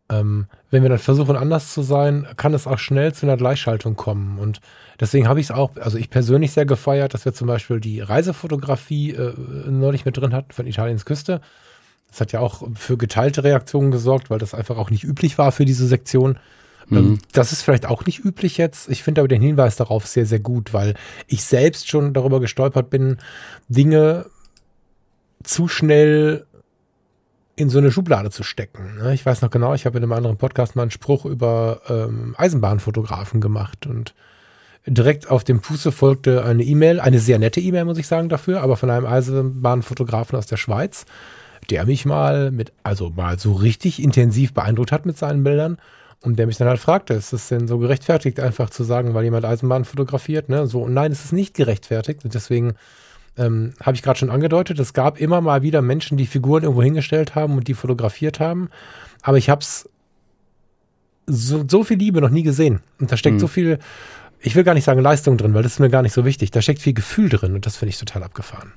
Ähm, 0.09 0.47
wenn 0.71 0.83
wir 0.83 0.89
dann 0.89 0.99
versuchen, 0.99 1.37
anders 1.37 1.73
zu 1.73 1.83
sein, 1.83 2.27
kann 2.37 2.55
es 2.55 2.67
auch 2.67 2.79
schnell 2.79 3.13
zu 3.13 3.27
einer 3.27 3.37
Gleichschaltung 3.37 3.97
kommen. 3.97 4.39
Und 4.39 4.61
deswegen 5.01 5.27
habe 5.27 5.41
ich 5.41 5.47
es 5.47 5.51
auch, 5.51 5.73
also 5.77 5.99
ich 5.99 6.11
persönlich 6.11 6.53
sehr 6.53 6.67
gefeiert, 6.67 7.13
dass 7.15 7.25
wir 7.25 7.35
zum 7.35 7.49
Beispiel 7.49 7.81
die 7.81 8.01
Reisefotografie 8.01 9.13
äh, 9.13 9.35
neulich 9.69 10.05
mit 10.05 10.17
drin 10.17 10.33
hatten 10.33 10.53
von 10.53 10.67
Italiens 10.67 11.05
Küste. 11.05 11.41
Das 12.09 12.21
hat 12.21 12.33
ja 12.33 12.41
auch 12.41 12.63
für 12.75 12.97
geteilte 12.97 13.43
Reaktionen 13.43 13.91
gesorgt, 13.91 14.31
weil 14.31 14.39
das 14.39 14.55
einfach 14.55 14.77
auch 14.77 14.91
nicht 14.91 15.03
üblich 15.03 15.39
war 15.39 15.51
für 15.51 15.65
diese 15.65 15.87
Sektion. 15.87 16.39
Ähm, 16.91 16.97
mhm. 16.97 17.19
Das 17.33 17.53
ist 17.53 17.63
vielleicht 17.63 17.87
auch 17.87 18.07
nicht 18.07 18.25
üblich 18.25 18.59
jetzt. 18.59 18.89
Ich 18.89 19.03
finde 19.03 19.21
aber 19.21 19.29
den 19.29 19.43
Hinweis 19.43 19.77
darauf 19.77 20.07
sehr, 20.07 20.27
sehr 20.27 20.39
gut, 20.39 20.73
weil 20.73 20.95
ich 21.27 21.45
selbst 21.45 21.89
schon 21.89 22.15
darüber 22.15 22.41
gestolpert 22.41 22.91
bin, 22.91 23.19
Dinge 23.69 24.27
zu 25.43 25.69
schnell 25.69 26.47
in 27.57 27.71
so 27.71 27.79
eine 27.79 27.91
Schublade 27.91 28.31
zu 28.31 28.43
stecken. 28.43 28.97
Ne? 28.99 29.15
Ich 29.15 29.25
weiß 29.25 29.41
noch 29.41 29.51
genau, 29.51 29.75
ich 29.75 29.87
habe 29.87 29.97
in 29.97 30.05
einem 30.05 30.13
anderen 30.13 30.37
Podcast 30.37 30.77
mal 30.77 30.83
einen 30.83 30.91
Spruch 30.91 31.25
über 31.25 31.81
ähm, 31.89 32.35
Eisenbahnfotografen 32.37 33.41
gemacht 33.41 33.87
und 33.87 34.15
direkt 34.87 35.31
auf 35.31 35.43
dem 35.43 35.63
Fuße 35.63 35.91
folgte 35.91 36.45
eine 36.45 36.63
E-Mail, 36.63 37.01
eine 37.01 37.19
sehr 37.19 37.39
nette 37.39 37.61
E-Mail, 37.61 37.87
muss 37.87 37.99
ich 37.99 38.07
sagen, 38.07 38.29
dafür, 38.29 38.61
aber 38.61 38.77
von 38.77 38.91
einem 38.91 39.07
Eisenbahnfotografen 39.07 40.39
aus 40.39 40.47
der 40.47 40.59
Schweiz, 40.59 41.07
der 41.71 41.87
mich 41.87 42.05
mal 42.05 42.51
mit, 42.51 42.73
also 42.83 43.11
mal 43.11 43.39
so 43.39 43.55
richtig 43.55 44.03
intensiv 44.03 44.53
beeindruckt 44.53 44.93
hat 44.93 45.07
mit 45.07 45.17
seinen 45.17 45.43
Bildern 45.43 45.79
und 46.21 46.39
der 46.39 46.47
mich 46.47 46.59
dann 46.59 46.69
halt 46.69 46.79
fragte, 46.79 47.15
ist 47.15 47.33
es 47.33 47.49
denn 47.49 47.67
so 47.67 47.79
gerechtfertigt, 47.79 48.39
einfach 48.39 48.71
zu 48.71 48.85
sagen, 48.85 49.15
weil 49.15 49.25
jemand 49.25 49.45
Eisenbahn 49.45 49.85
fotografiert, 49.85 50.49
ne? 50.49 50.67
So, 50.67 50.89
nein, 50.89 51.11
es 51.11 51.25
ist 51.25 51.33
nicht 51.33 51.55
gerechtfertigt 51.55 52.25
und 52.25 52.35
deswegen 52.35 52.75
ähm, 53.39 53.73
habe 53.81 53.97
ich 53.97 54.03
gerade 54.03 54.19
schon 54.19 54.31
angedeutet, 54.31 54.79
es 54.79 54.93
gab 54.93 55.21
immer 55.21 55.41
mal 55.41 55.63
wieder 55.63 55.83
Menschen, 55.83 56.17
die 56.17 56.27
Figuren 56.27 56.63
irgendwo 56.63 56.83
hingestellt 56.83 57.35
haben 57.35 57.57
und 57.57 57.69
die 57.69 57.75
fotografiert 57.75 58.41
haben. 58.41 58.71
Aber 59.23 59.37
ich 59.37 59.51
habe 59.51 59.61
es 59.61 59.89
so, 61.27 61.65
so 61.69 61.85
viel 61.85 61.99
Liebe 61.99 62.21
noch 62.21 62.31
nie 62.31 62.43
gesehen. 62.43 62.81
Und 62.99 63.13
da 63.13 63.17
steckt 63.17 63.37
mhm. 63.37 63.41
so 63.41 63.49
viel, 63.49 63.79
ich 64.41 64.55
will 64.55 64.65
gar 64.65 64.75
nicht 64.75 64.85
sagen 64.85 65.01
Leistung 65.01 65.37
drin, 65.37 65.55
weil 65.55 65.63
das 65.63 65.73
ist 65.73 65.81
mir 65.81 65.91
gar 65.91 66.03
nicht 66.03 66.13
so 66.13 66.25
wichtig. 66.25 66.51
Da 66.51 66.63
steckt 66.63 66.81
viel 66.81 66.95
Gefühl 66.95 67.29
drin 67.29 67.55
und 67.55 67.67
das 67.67 67.77
finde 67.77 67.91
ich 67.91 67.99
total 67.99 68.23
abgefahren. 68.23 68.73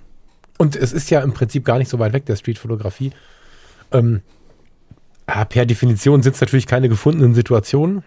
Und 0.57 0.75
es 0.75 0.91
ist 0.91 1.09
ja 1.09 1.21
im 1.21 1.33
Prinzip 1.33 1.63
gar 1.63 1.77
nicht 1.77 1.89
so 1.89 1.99
weit 1.99 2.11
weg, 2.11 2.25
der 2.25 2.35
Streetfotografie. 2.35 3.11
Ähm, 3.91 4.21
per 5.25 5.65
Definition 5.65 6.21
sind 6.21 6.35
es 6.35 6.41
natürlich 6.41 6.67
keine 6.67 6.89
gefundenen 6.89 7.33
Situationen. 7.33 8.03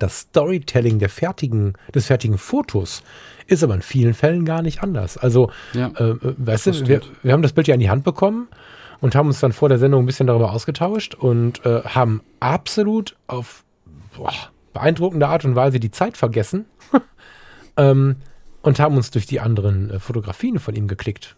Das 0.00 0.20
Storytelling 0.20 0.98
der 0.98 1.08
fertigen, 1.08 1.74
des 1.94 2.06
fertigen 2.06 2.38
Fotos 2.38 3.02
ist 3.46 3.62
aber 3.62 3.74
in 3.74 3.82
vielen 3.82 4.14
Fällen 4.14 4.44
gar 4.44 4.62
nicht 4.62 4.82
anders. 4.82 5.16
Also, 5.16 5.50
ja, 5.74 5.88
äh, 5.88 6.16
weißt 6.20 6.66
du, 6.66 6.88
wir, 6.88 7.00
wir, 7.22 7.32
haben 7.32 7.42
das 7.42 7.52
Bild 7.52 7.68
ja 7.68 7.74
in 7.74 7.80
die 7.80 7.90
Hand 7.90 8.04
bekommen 8.04 8.48
und 9.00 9.14
haben 9.14 9.28
uns 9.28 9.40
dann 9.40 9.52
vor 9.52 9.68
der 9.68 9.78
Sendung 9.78 10.02
ein 10.02 10.06
bisschen 10.06 10.26
darüber 10.26 10.52
ausgetauscht 10.52 11.14
und 11.14 11.64
äh, 11.64 11.82
haben 11.82 12.22
absolut 12.40 13.16
auf 13.26 13.64
boah, 14.16 14.32
beeindruckende 14.72 15.28
Art 15.28 15.44
und 15.44 15.56
Weise 15.56 15.80
die 15.80 15.90
Zeit 15.90 16.16
vergessen 16.16 16.66
ähm, 17.76 18.16
und 18.62 18.78
haben 18.78 18.96
uns 18.96 19.10
durch 19.10 19.26
die 19.26 19.40
anderen 19.40 19.90
äh, 19.90 19.98
Fotografien 19.98 20.58
von 20.58 20.74
ihm 20.74 20.88
geklickt. 20.88 21.36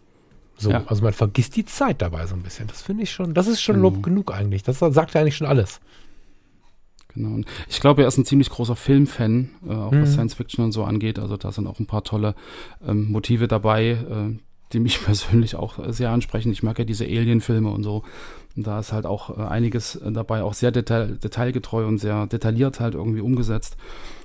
So, 0.55 0.69
ja. 0.71 0.83
also 0.85 1.03
man 1.03 1.13
vergisst 1.13 1.55
die 1.55 1.65
Zeit 1.65 2.01
dabei 2.01 2.25
so 2.27 2.35
ein 2.35 2.43
bisschen. 2.43 2.67
Das 2.67 2.81
finde 2.81 3.03
ich 3.03 3.11
schon, 3.11 3.33
das 3.33 3.47
ist 3.47 3.61
schon 3.61 3.79
Lob 3.79 3.97
mhm. 3.97 4.01
genug 4.03 4.33
eigentlich. 4.33 4.63
Das 4.63 4.79
sagt 4.79 5.13
ja 5.13 5.21
eigentlich 5.21 5.37
schon 5.37 5.47
alles. 5.47 5.81
Genau. 7.15 7.35
Und 7.35 7.45
ich 7.69 7.79
glaube, 7.79 8.01
er 8.01 8.07
ist 8.07 8.17
ein 8.17 8.25
ziemlich 8.25 8.49
großer 8.49 8.75
Filmfan, 8.75 9.49
äh, 9.67 9.73
auch 9.73 9.91
mhm. 9.91 10.01
was 10.01 10.13
Science 10.13 10.33
Fiction 10.33 10.63
und 10.65 10.71
so 10.71 10.83
angeht. 10.83 11.19
Also 11.19 11.37
da 11.37 11.51
sind 11.51 11.67
auch 11.67 11.79
ein 11.79 11.85
paar 11.85 12.03
tolle 12.03 12.35
ähm, 12.87 13.11
Motive 13.11 13.47
dabei, 13.47 13.91
äh, 13.91 14.37
die 14.71 14.79
mich 14.79 15.01
persönlich 15.05 15.55
auch 15.55 15.79
sehr 15.89 16.11
ansprechen. 16.11 16.51
Ich 16.51 16.63
mag 16.63 16.79
ja 16.79 16.85
diese 16.85 17.05
Alien-Filme 17.05 17.69
und 17.69 17.83
so. 17.83 18.03
Und 18.55 18.67
da 18.67 18.79
ist 18.79 18.93
halt 18.93 19.05
auch 19.05 19.37
äh, 19.37 19.41
einiges 19.41 19.99
dabei, 20.03 20.43
auch 20.43 20.53
sehr 20.53 20.71
detail 20.71 21.17
detailgetreu 21.17 21.87
und 21.87 21.97
sehr 21.97 22.27
detailliert 22.27 22.79
halt 22.79 22.93
irgendwie 22.93 23.21
umgesetzt. 23.21 23.77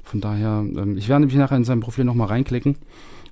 Von 0.02 0.20
daher, 0.20 0.64
ähm, 0.64 0.96
ich 0.96 1.08
werde 1.08 1.26
mich 1.26 1.34
nachher 1.34 1.56
in 1.56 1.64
sein 1.64 1.80
Profil 1.80 2.04
nochmal 2.04 2.28
reinklicken. 2.28 2.76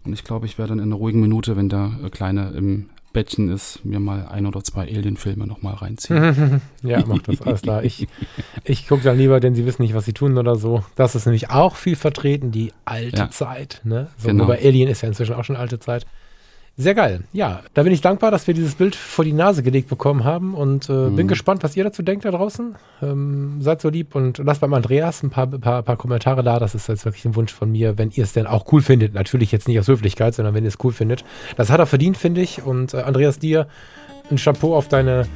Und 0.05 0.13
ich 0.13 0.25
glaube, 0.25 0.47
ich 0.47 0.57
werde 0.59 0.71
dann 0.71 0.79
in 0.79 0.85
einer 0.85 0.97
ruhigen 0.97 1.21
Minute, 1.21 1.57
wenn 1.57 1.69
der 1.69 1.99
äh, 2.05 2.11
Kleine 2.11 2.53
im 2.57 2.91
Bettchen 3.17 3.49
ist, 3.49 3.83
mir 3.83 3.99
mal 3.99 4.29
ein 4.29 4.45
oder 4.45 4.63
zwei 4.63 4.83
Alien-Filme 4.83 5.47
nochmal 5.47 5.77
reinziehen. 5.77 6.61
ja, 6.83 7.03
mach 7.07 7.23
das, 7.23 7.41
alles 7.41 7.63
klar. 7.63 7.83
Ich, 7.83 8.09
ich 8.63 8.87
gucke 8.87 9.05
dann 9.05 9.17
lieber, 9.17 9.41
denn 9.41 9.55
sie 9.55 9.65
wissen 9.65 9.81
nicht, 9.81 9.95
was 9.95 10.05
sie 10.05 10.13
tun 10.13 10.37
oder 10.37 10.57
so. 10.57 10.85
Das 10.97 11.15
ist 11.15 11.25
nämlich 11.25 11.49
auch 11.49 11.77
viel 11.77 11.97
vertreten, 11.97 12.51
die 12.51 12.75
alte 12.85 13.17
ja. 13.17 13.31
Zeit. 13.31 13.81
Ne? 13.85 14.09
So, 14.19 14.29
genau. 14.29 14.45
Wobei 14.45 14.59
Alien 14.63 14.91
ist 14.91 15.01
ja 15.01 15.09
inzwischen 15.09 15.35
auch 15.35 15.45
schon 15.45 15.57
alte 15.57 15.79
Zeit. 15.79 16.05
Sehr 16.79 16.95
geil. 16.95 17.21
Ja, 17.33 17.63
da 17.73 17.85
bin 17.85 17.93
ich 17.93 18.03
dankbar, 18.03 18.31
dass 18.31 18.47
wir 18.47 18.53
dieses 18.53 18.75
Bild 18.75 18.95
vor 18.95 19.25
die 19.25 19.33
Nase 19.33 19.63
gelegt 19.63 19.89
bekommen 19.89 20.25
haben 20.25 20.55
und 20.55 20.91
äh, 20.91 20.93
mhm. 20.93 21.17
bin 21.17 21.27
gespannt, 21.27 21.63
was 21.63 21.75
ihr 21.75 21.85
dazu 21.85 22.03
denkt 22.03 22.27
da 22.27 22.31
draußen. 22.31 22.77
Ähm, 23.01 23.63
seid 23.63 23.81
so 23.81 23.89
lieb 23.89 24.15
und 24.15 24.37
lasst 24.39 24.61
beim 24.61 24.75
Andreas 24.75 25.23
ein 25.23 25.31
paar, 25.31 25.47
paar, 25.47 25.83
paar 25.83 25.97
Kommentare 25.97 26.43
da. 26.43 26.59
Das 26.59 26.75
ist 26.75 26.89
jetzt 26.89 27.07
wirklich 27.07 27.25
ein 27.25 27.35
Wunsch 27.35 27.55
von 27.55 27.73
mir, 27.73 27.97
wenn 27.97 28.11
ihr 28.11 28.25
es 28.25 28.35
denn 28.35 28.47
auch 28.47 28.71
cool 28.73 28.83
findet. 28.83 29.15
Natürlich 29.15 29.53
jetzt 29.53 29.69
nicht 29.69 29.79
aus 29.81 29.89
Höflichkeit, 29.89 30.35
sondern 30.35 30.55
wenn 30.55 30.65
ihr 30.65 30.69
es 30.69 30.77
cool 30.85 30.93
findet. 30.93 31.25
Das 31.57 31.71
hat 31.71 31.81
er 31.81 31.87
verdient, 31.87 32.19
finde 32.19 32.43
ich. 32.43 32.63
Und 32.63 32.93
äh, 32.93 32.99
Andreas, 32.99 33.39
dir 33.39 33.69
ein 34.31 34.37
Chapeau 34.37 34.77
auf 34.77 34.89
deine, 34.89 35.27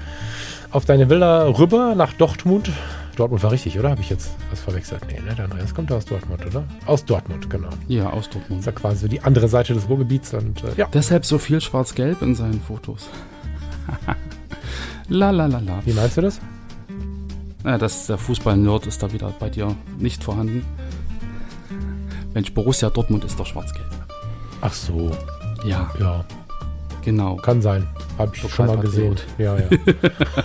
auf 0.71 0.85
deine 0.85 1.09
Villa 1.09 1.47
rüber 1.47 1.95
nach 1.95 2.13
Dortmund. 2.13 2.71
Dortmund 3.17 3.43
war 3.43 3.51
richtig, 3.51 3.79
oder? 3.79 3.91
Habe 3.91 4.01
ich 4.01 4.11
jetzt 4.11 4.31
was 4.51 4.61
verwechselt? 4.61 5.03
Nee, 5.09 5.21
ne? 5.21 5.35
Der 5.35 5.45
Andreas 5.45 5.75
kommt 5.75 5.93
aus 5.93 6.05
Dortmund, 6.05 6.45
oder? 6.47 6.65
Aus 6.87 7.05
Dortmund, 7.05 7.51
genau. 7.51 7.71
Ja, 7.89 8.11
aus 8.11 8.31
Dortmund. 8.31 8.51
Das 8.51 8.59
ist 8.61 8.67
ja 8.67 8.73
quasi 8.73 9.09
die 9.09 9.21
andere 9.23 9.49
Seite 9.49 9.75
des 9.75 9.89
Ruhrgebiets. 9.89 10.35
Und, 10.35 10.63
äh, 10.65 10.75
ja. 10.77 10.89
Deshalb 10.93 11.25
so 11.25 11.39
viel 11.39 11.61
schwarz-gelb 11.61 12.23
in 12.23 12.35
seinen 12.35 12.61
Fotos. 12.61 13.09
la 15.09 15.31
la 15.31 15.47
la 15.47 15.59
la. 15.59 15.81
Wie 15.85 15.93
meinst 15.93 16.17
du 16.17 16.23
das? 16.23 16.41
Ja, 17.65 17.77
das, 17.77 18.07
der 18.07 18.17
Fußball-Nerd 18.17 18.87
ist 18.87 19.03
da 19.03 19.13
wieder 19.13 19.33
bei 19.39 19.51
dir 19.51 19.75
nicht 19.99 20.25
vorhanden. 20.25 20.65
Mensch, 22.33 22.55
Borussia 22.55 22.91
Dortmund 22.91 23.25
ist 23.25 23.39
doch 23.39 23.47
schwarz-gelb. 23.47 23.91
Ach 24.61 24.73
so. 24.73 25.11
Ja. 25.65 25.91
Ja. 25.99 26.25
Genau. 27.05 27.37
Kann 27.37 27.61
sein. 27.61 27.89
Habe 28.19 28.33
ich 28.35 28.51
schon 28.51 28.67
mal 28.67 28.79
gesehen. 28.79 29.17
Ja, 29.39 29.57
ja. 29.57 29.67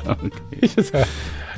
okay. 0.07 0.69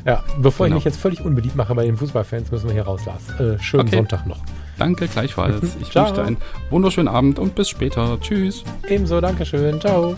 Ja, 0.08 0.24
bevor 0.38 0.66
genau. 0.68 0.78
ich 0.78 0.86
mich 0.86 0.94
jetzt 0.94 1.02
völlig 1.02 1.22
unbeliebt 1.22 1.58
mache 1.58 1.76
bei 1.76 1.86
den 1.86 1.98
Fußballfans, 1.98 2.50
müssen 2.50 2.68
wir 2.68 2.74
hier 2.74 2.86
raus, 2.86 3.02
Lars. 3.06 3.30
Äh, 3.42 3.62
schönen 3.62 3.88
okay. 3.88 3.98
Sonntag 3.98 4.26
noch. 4.26 4.40
Danke, 4.78 5.08
gleichfalls. 5.08 5.76
Ich 5.82 5.94
wünsche 5.94 6.14
dir 6.14 6.24
einen 6.24 6.38
wunderschönen 6.70 7.10
Abend 7.10 7.40
und 7.40 7.56
bis 7.56 7.68
später. 7.68 8.18
Tschüss. 8.22 8.64
Ebenso, 8.88 9.20
Dankeschön. 9.20 9.82
Ciao. 9.82 10.16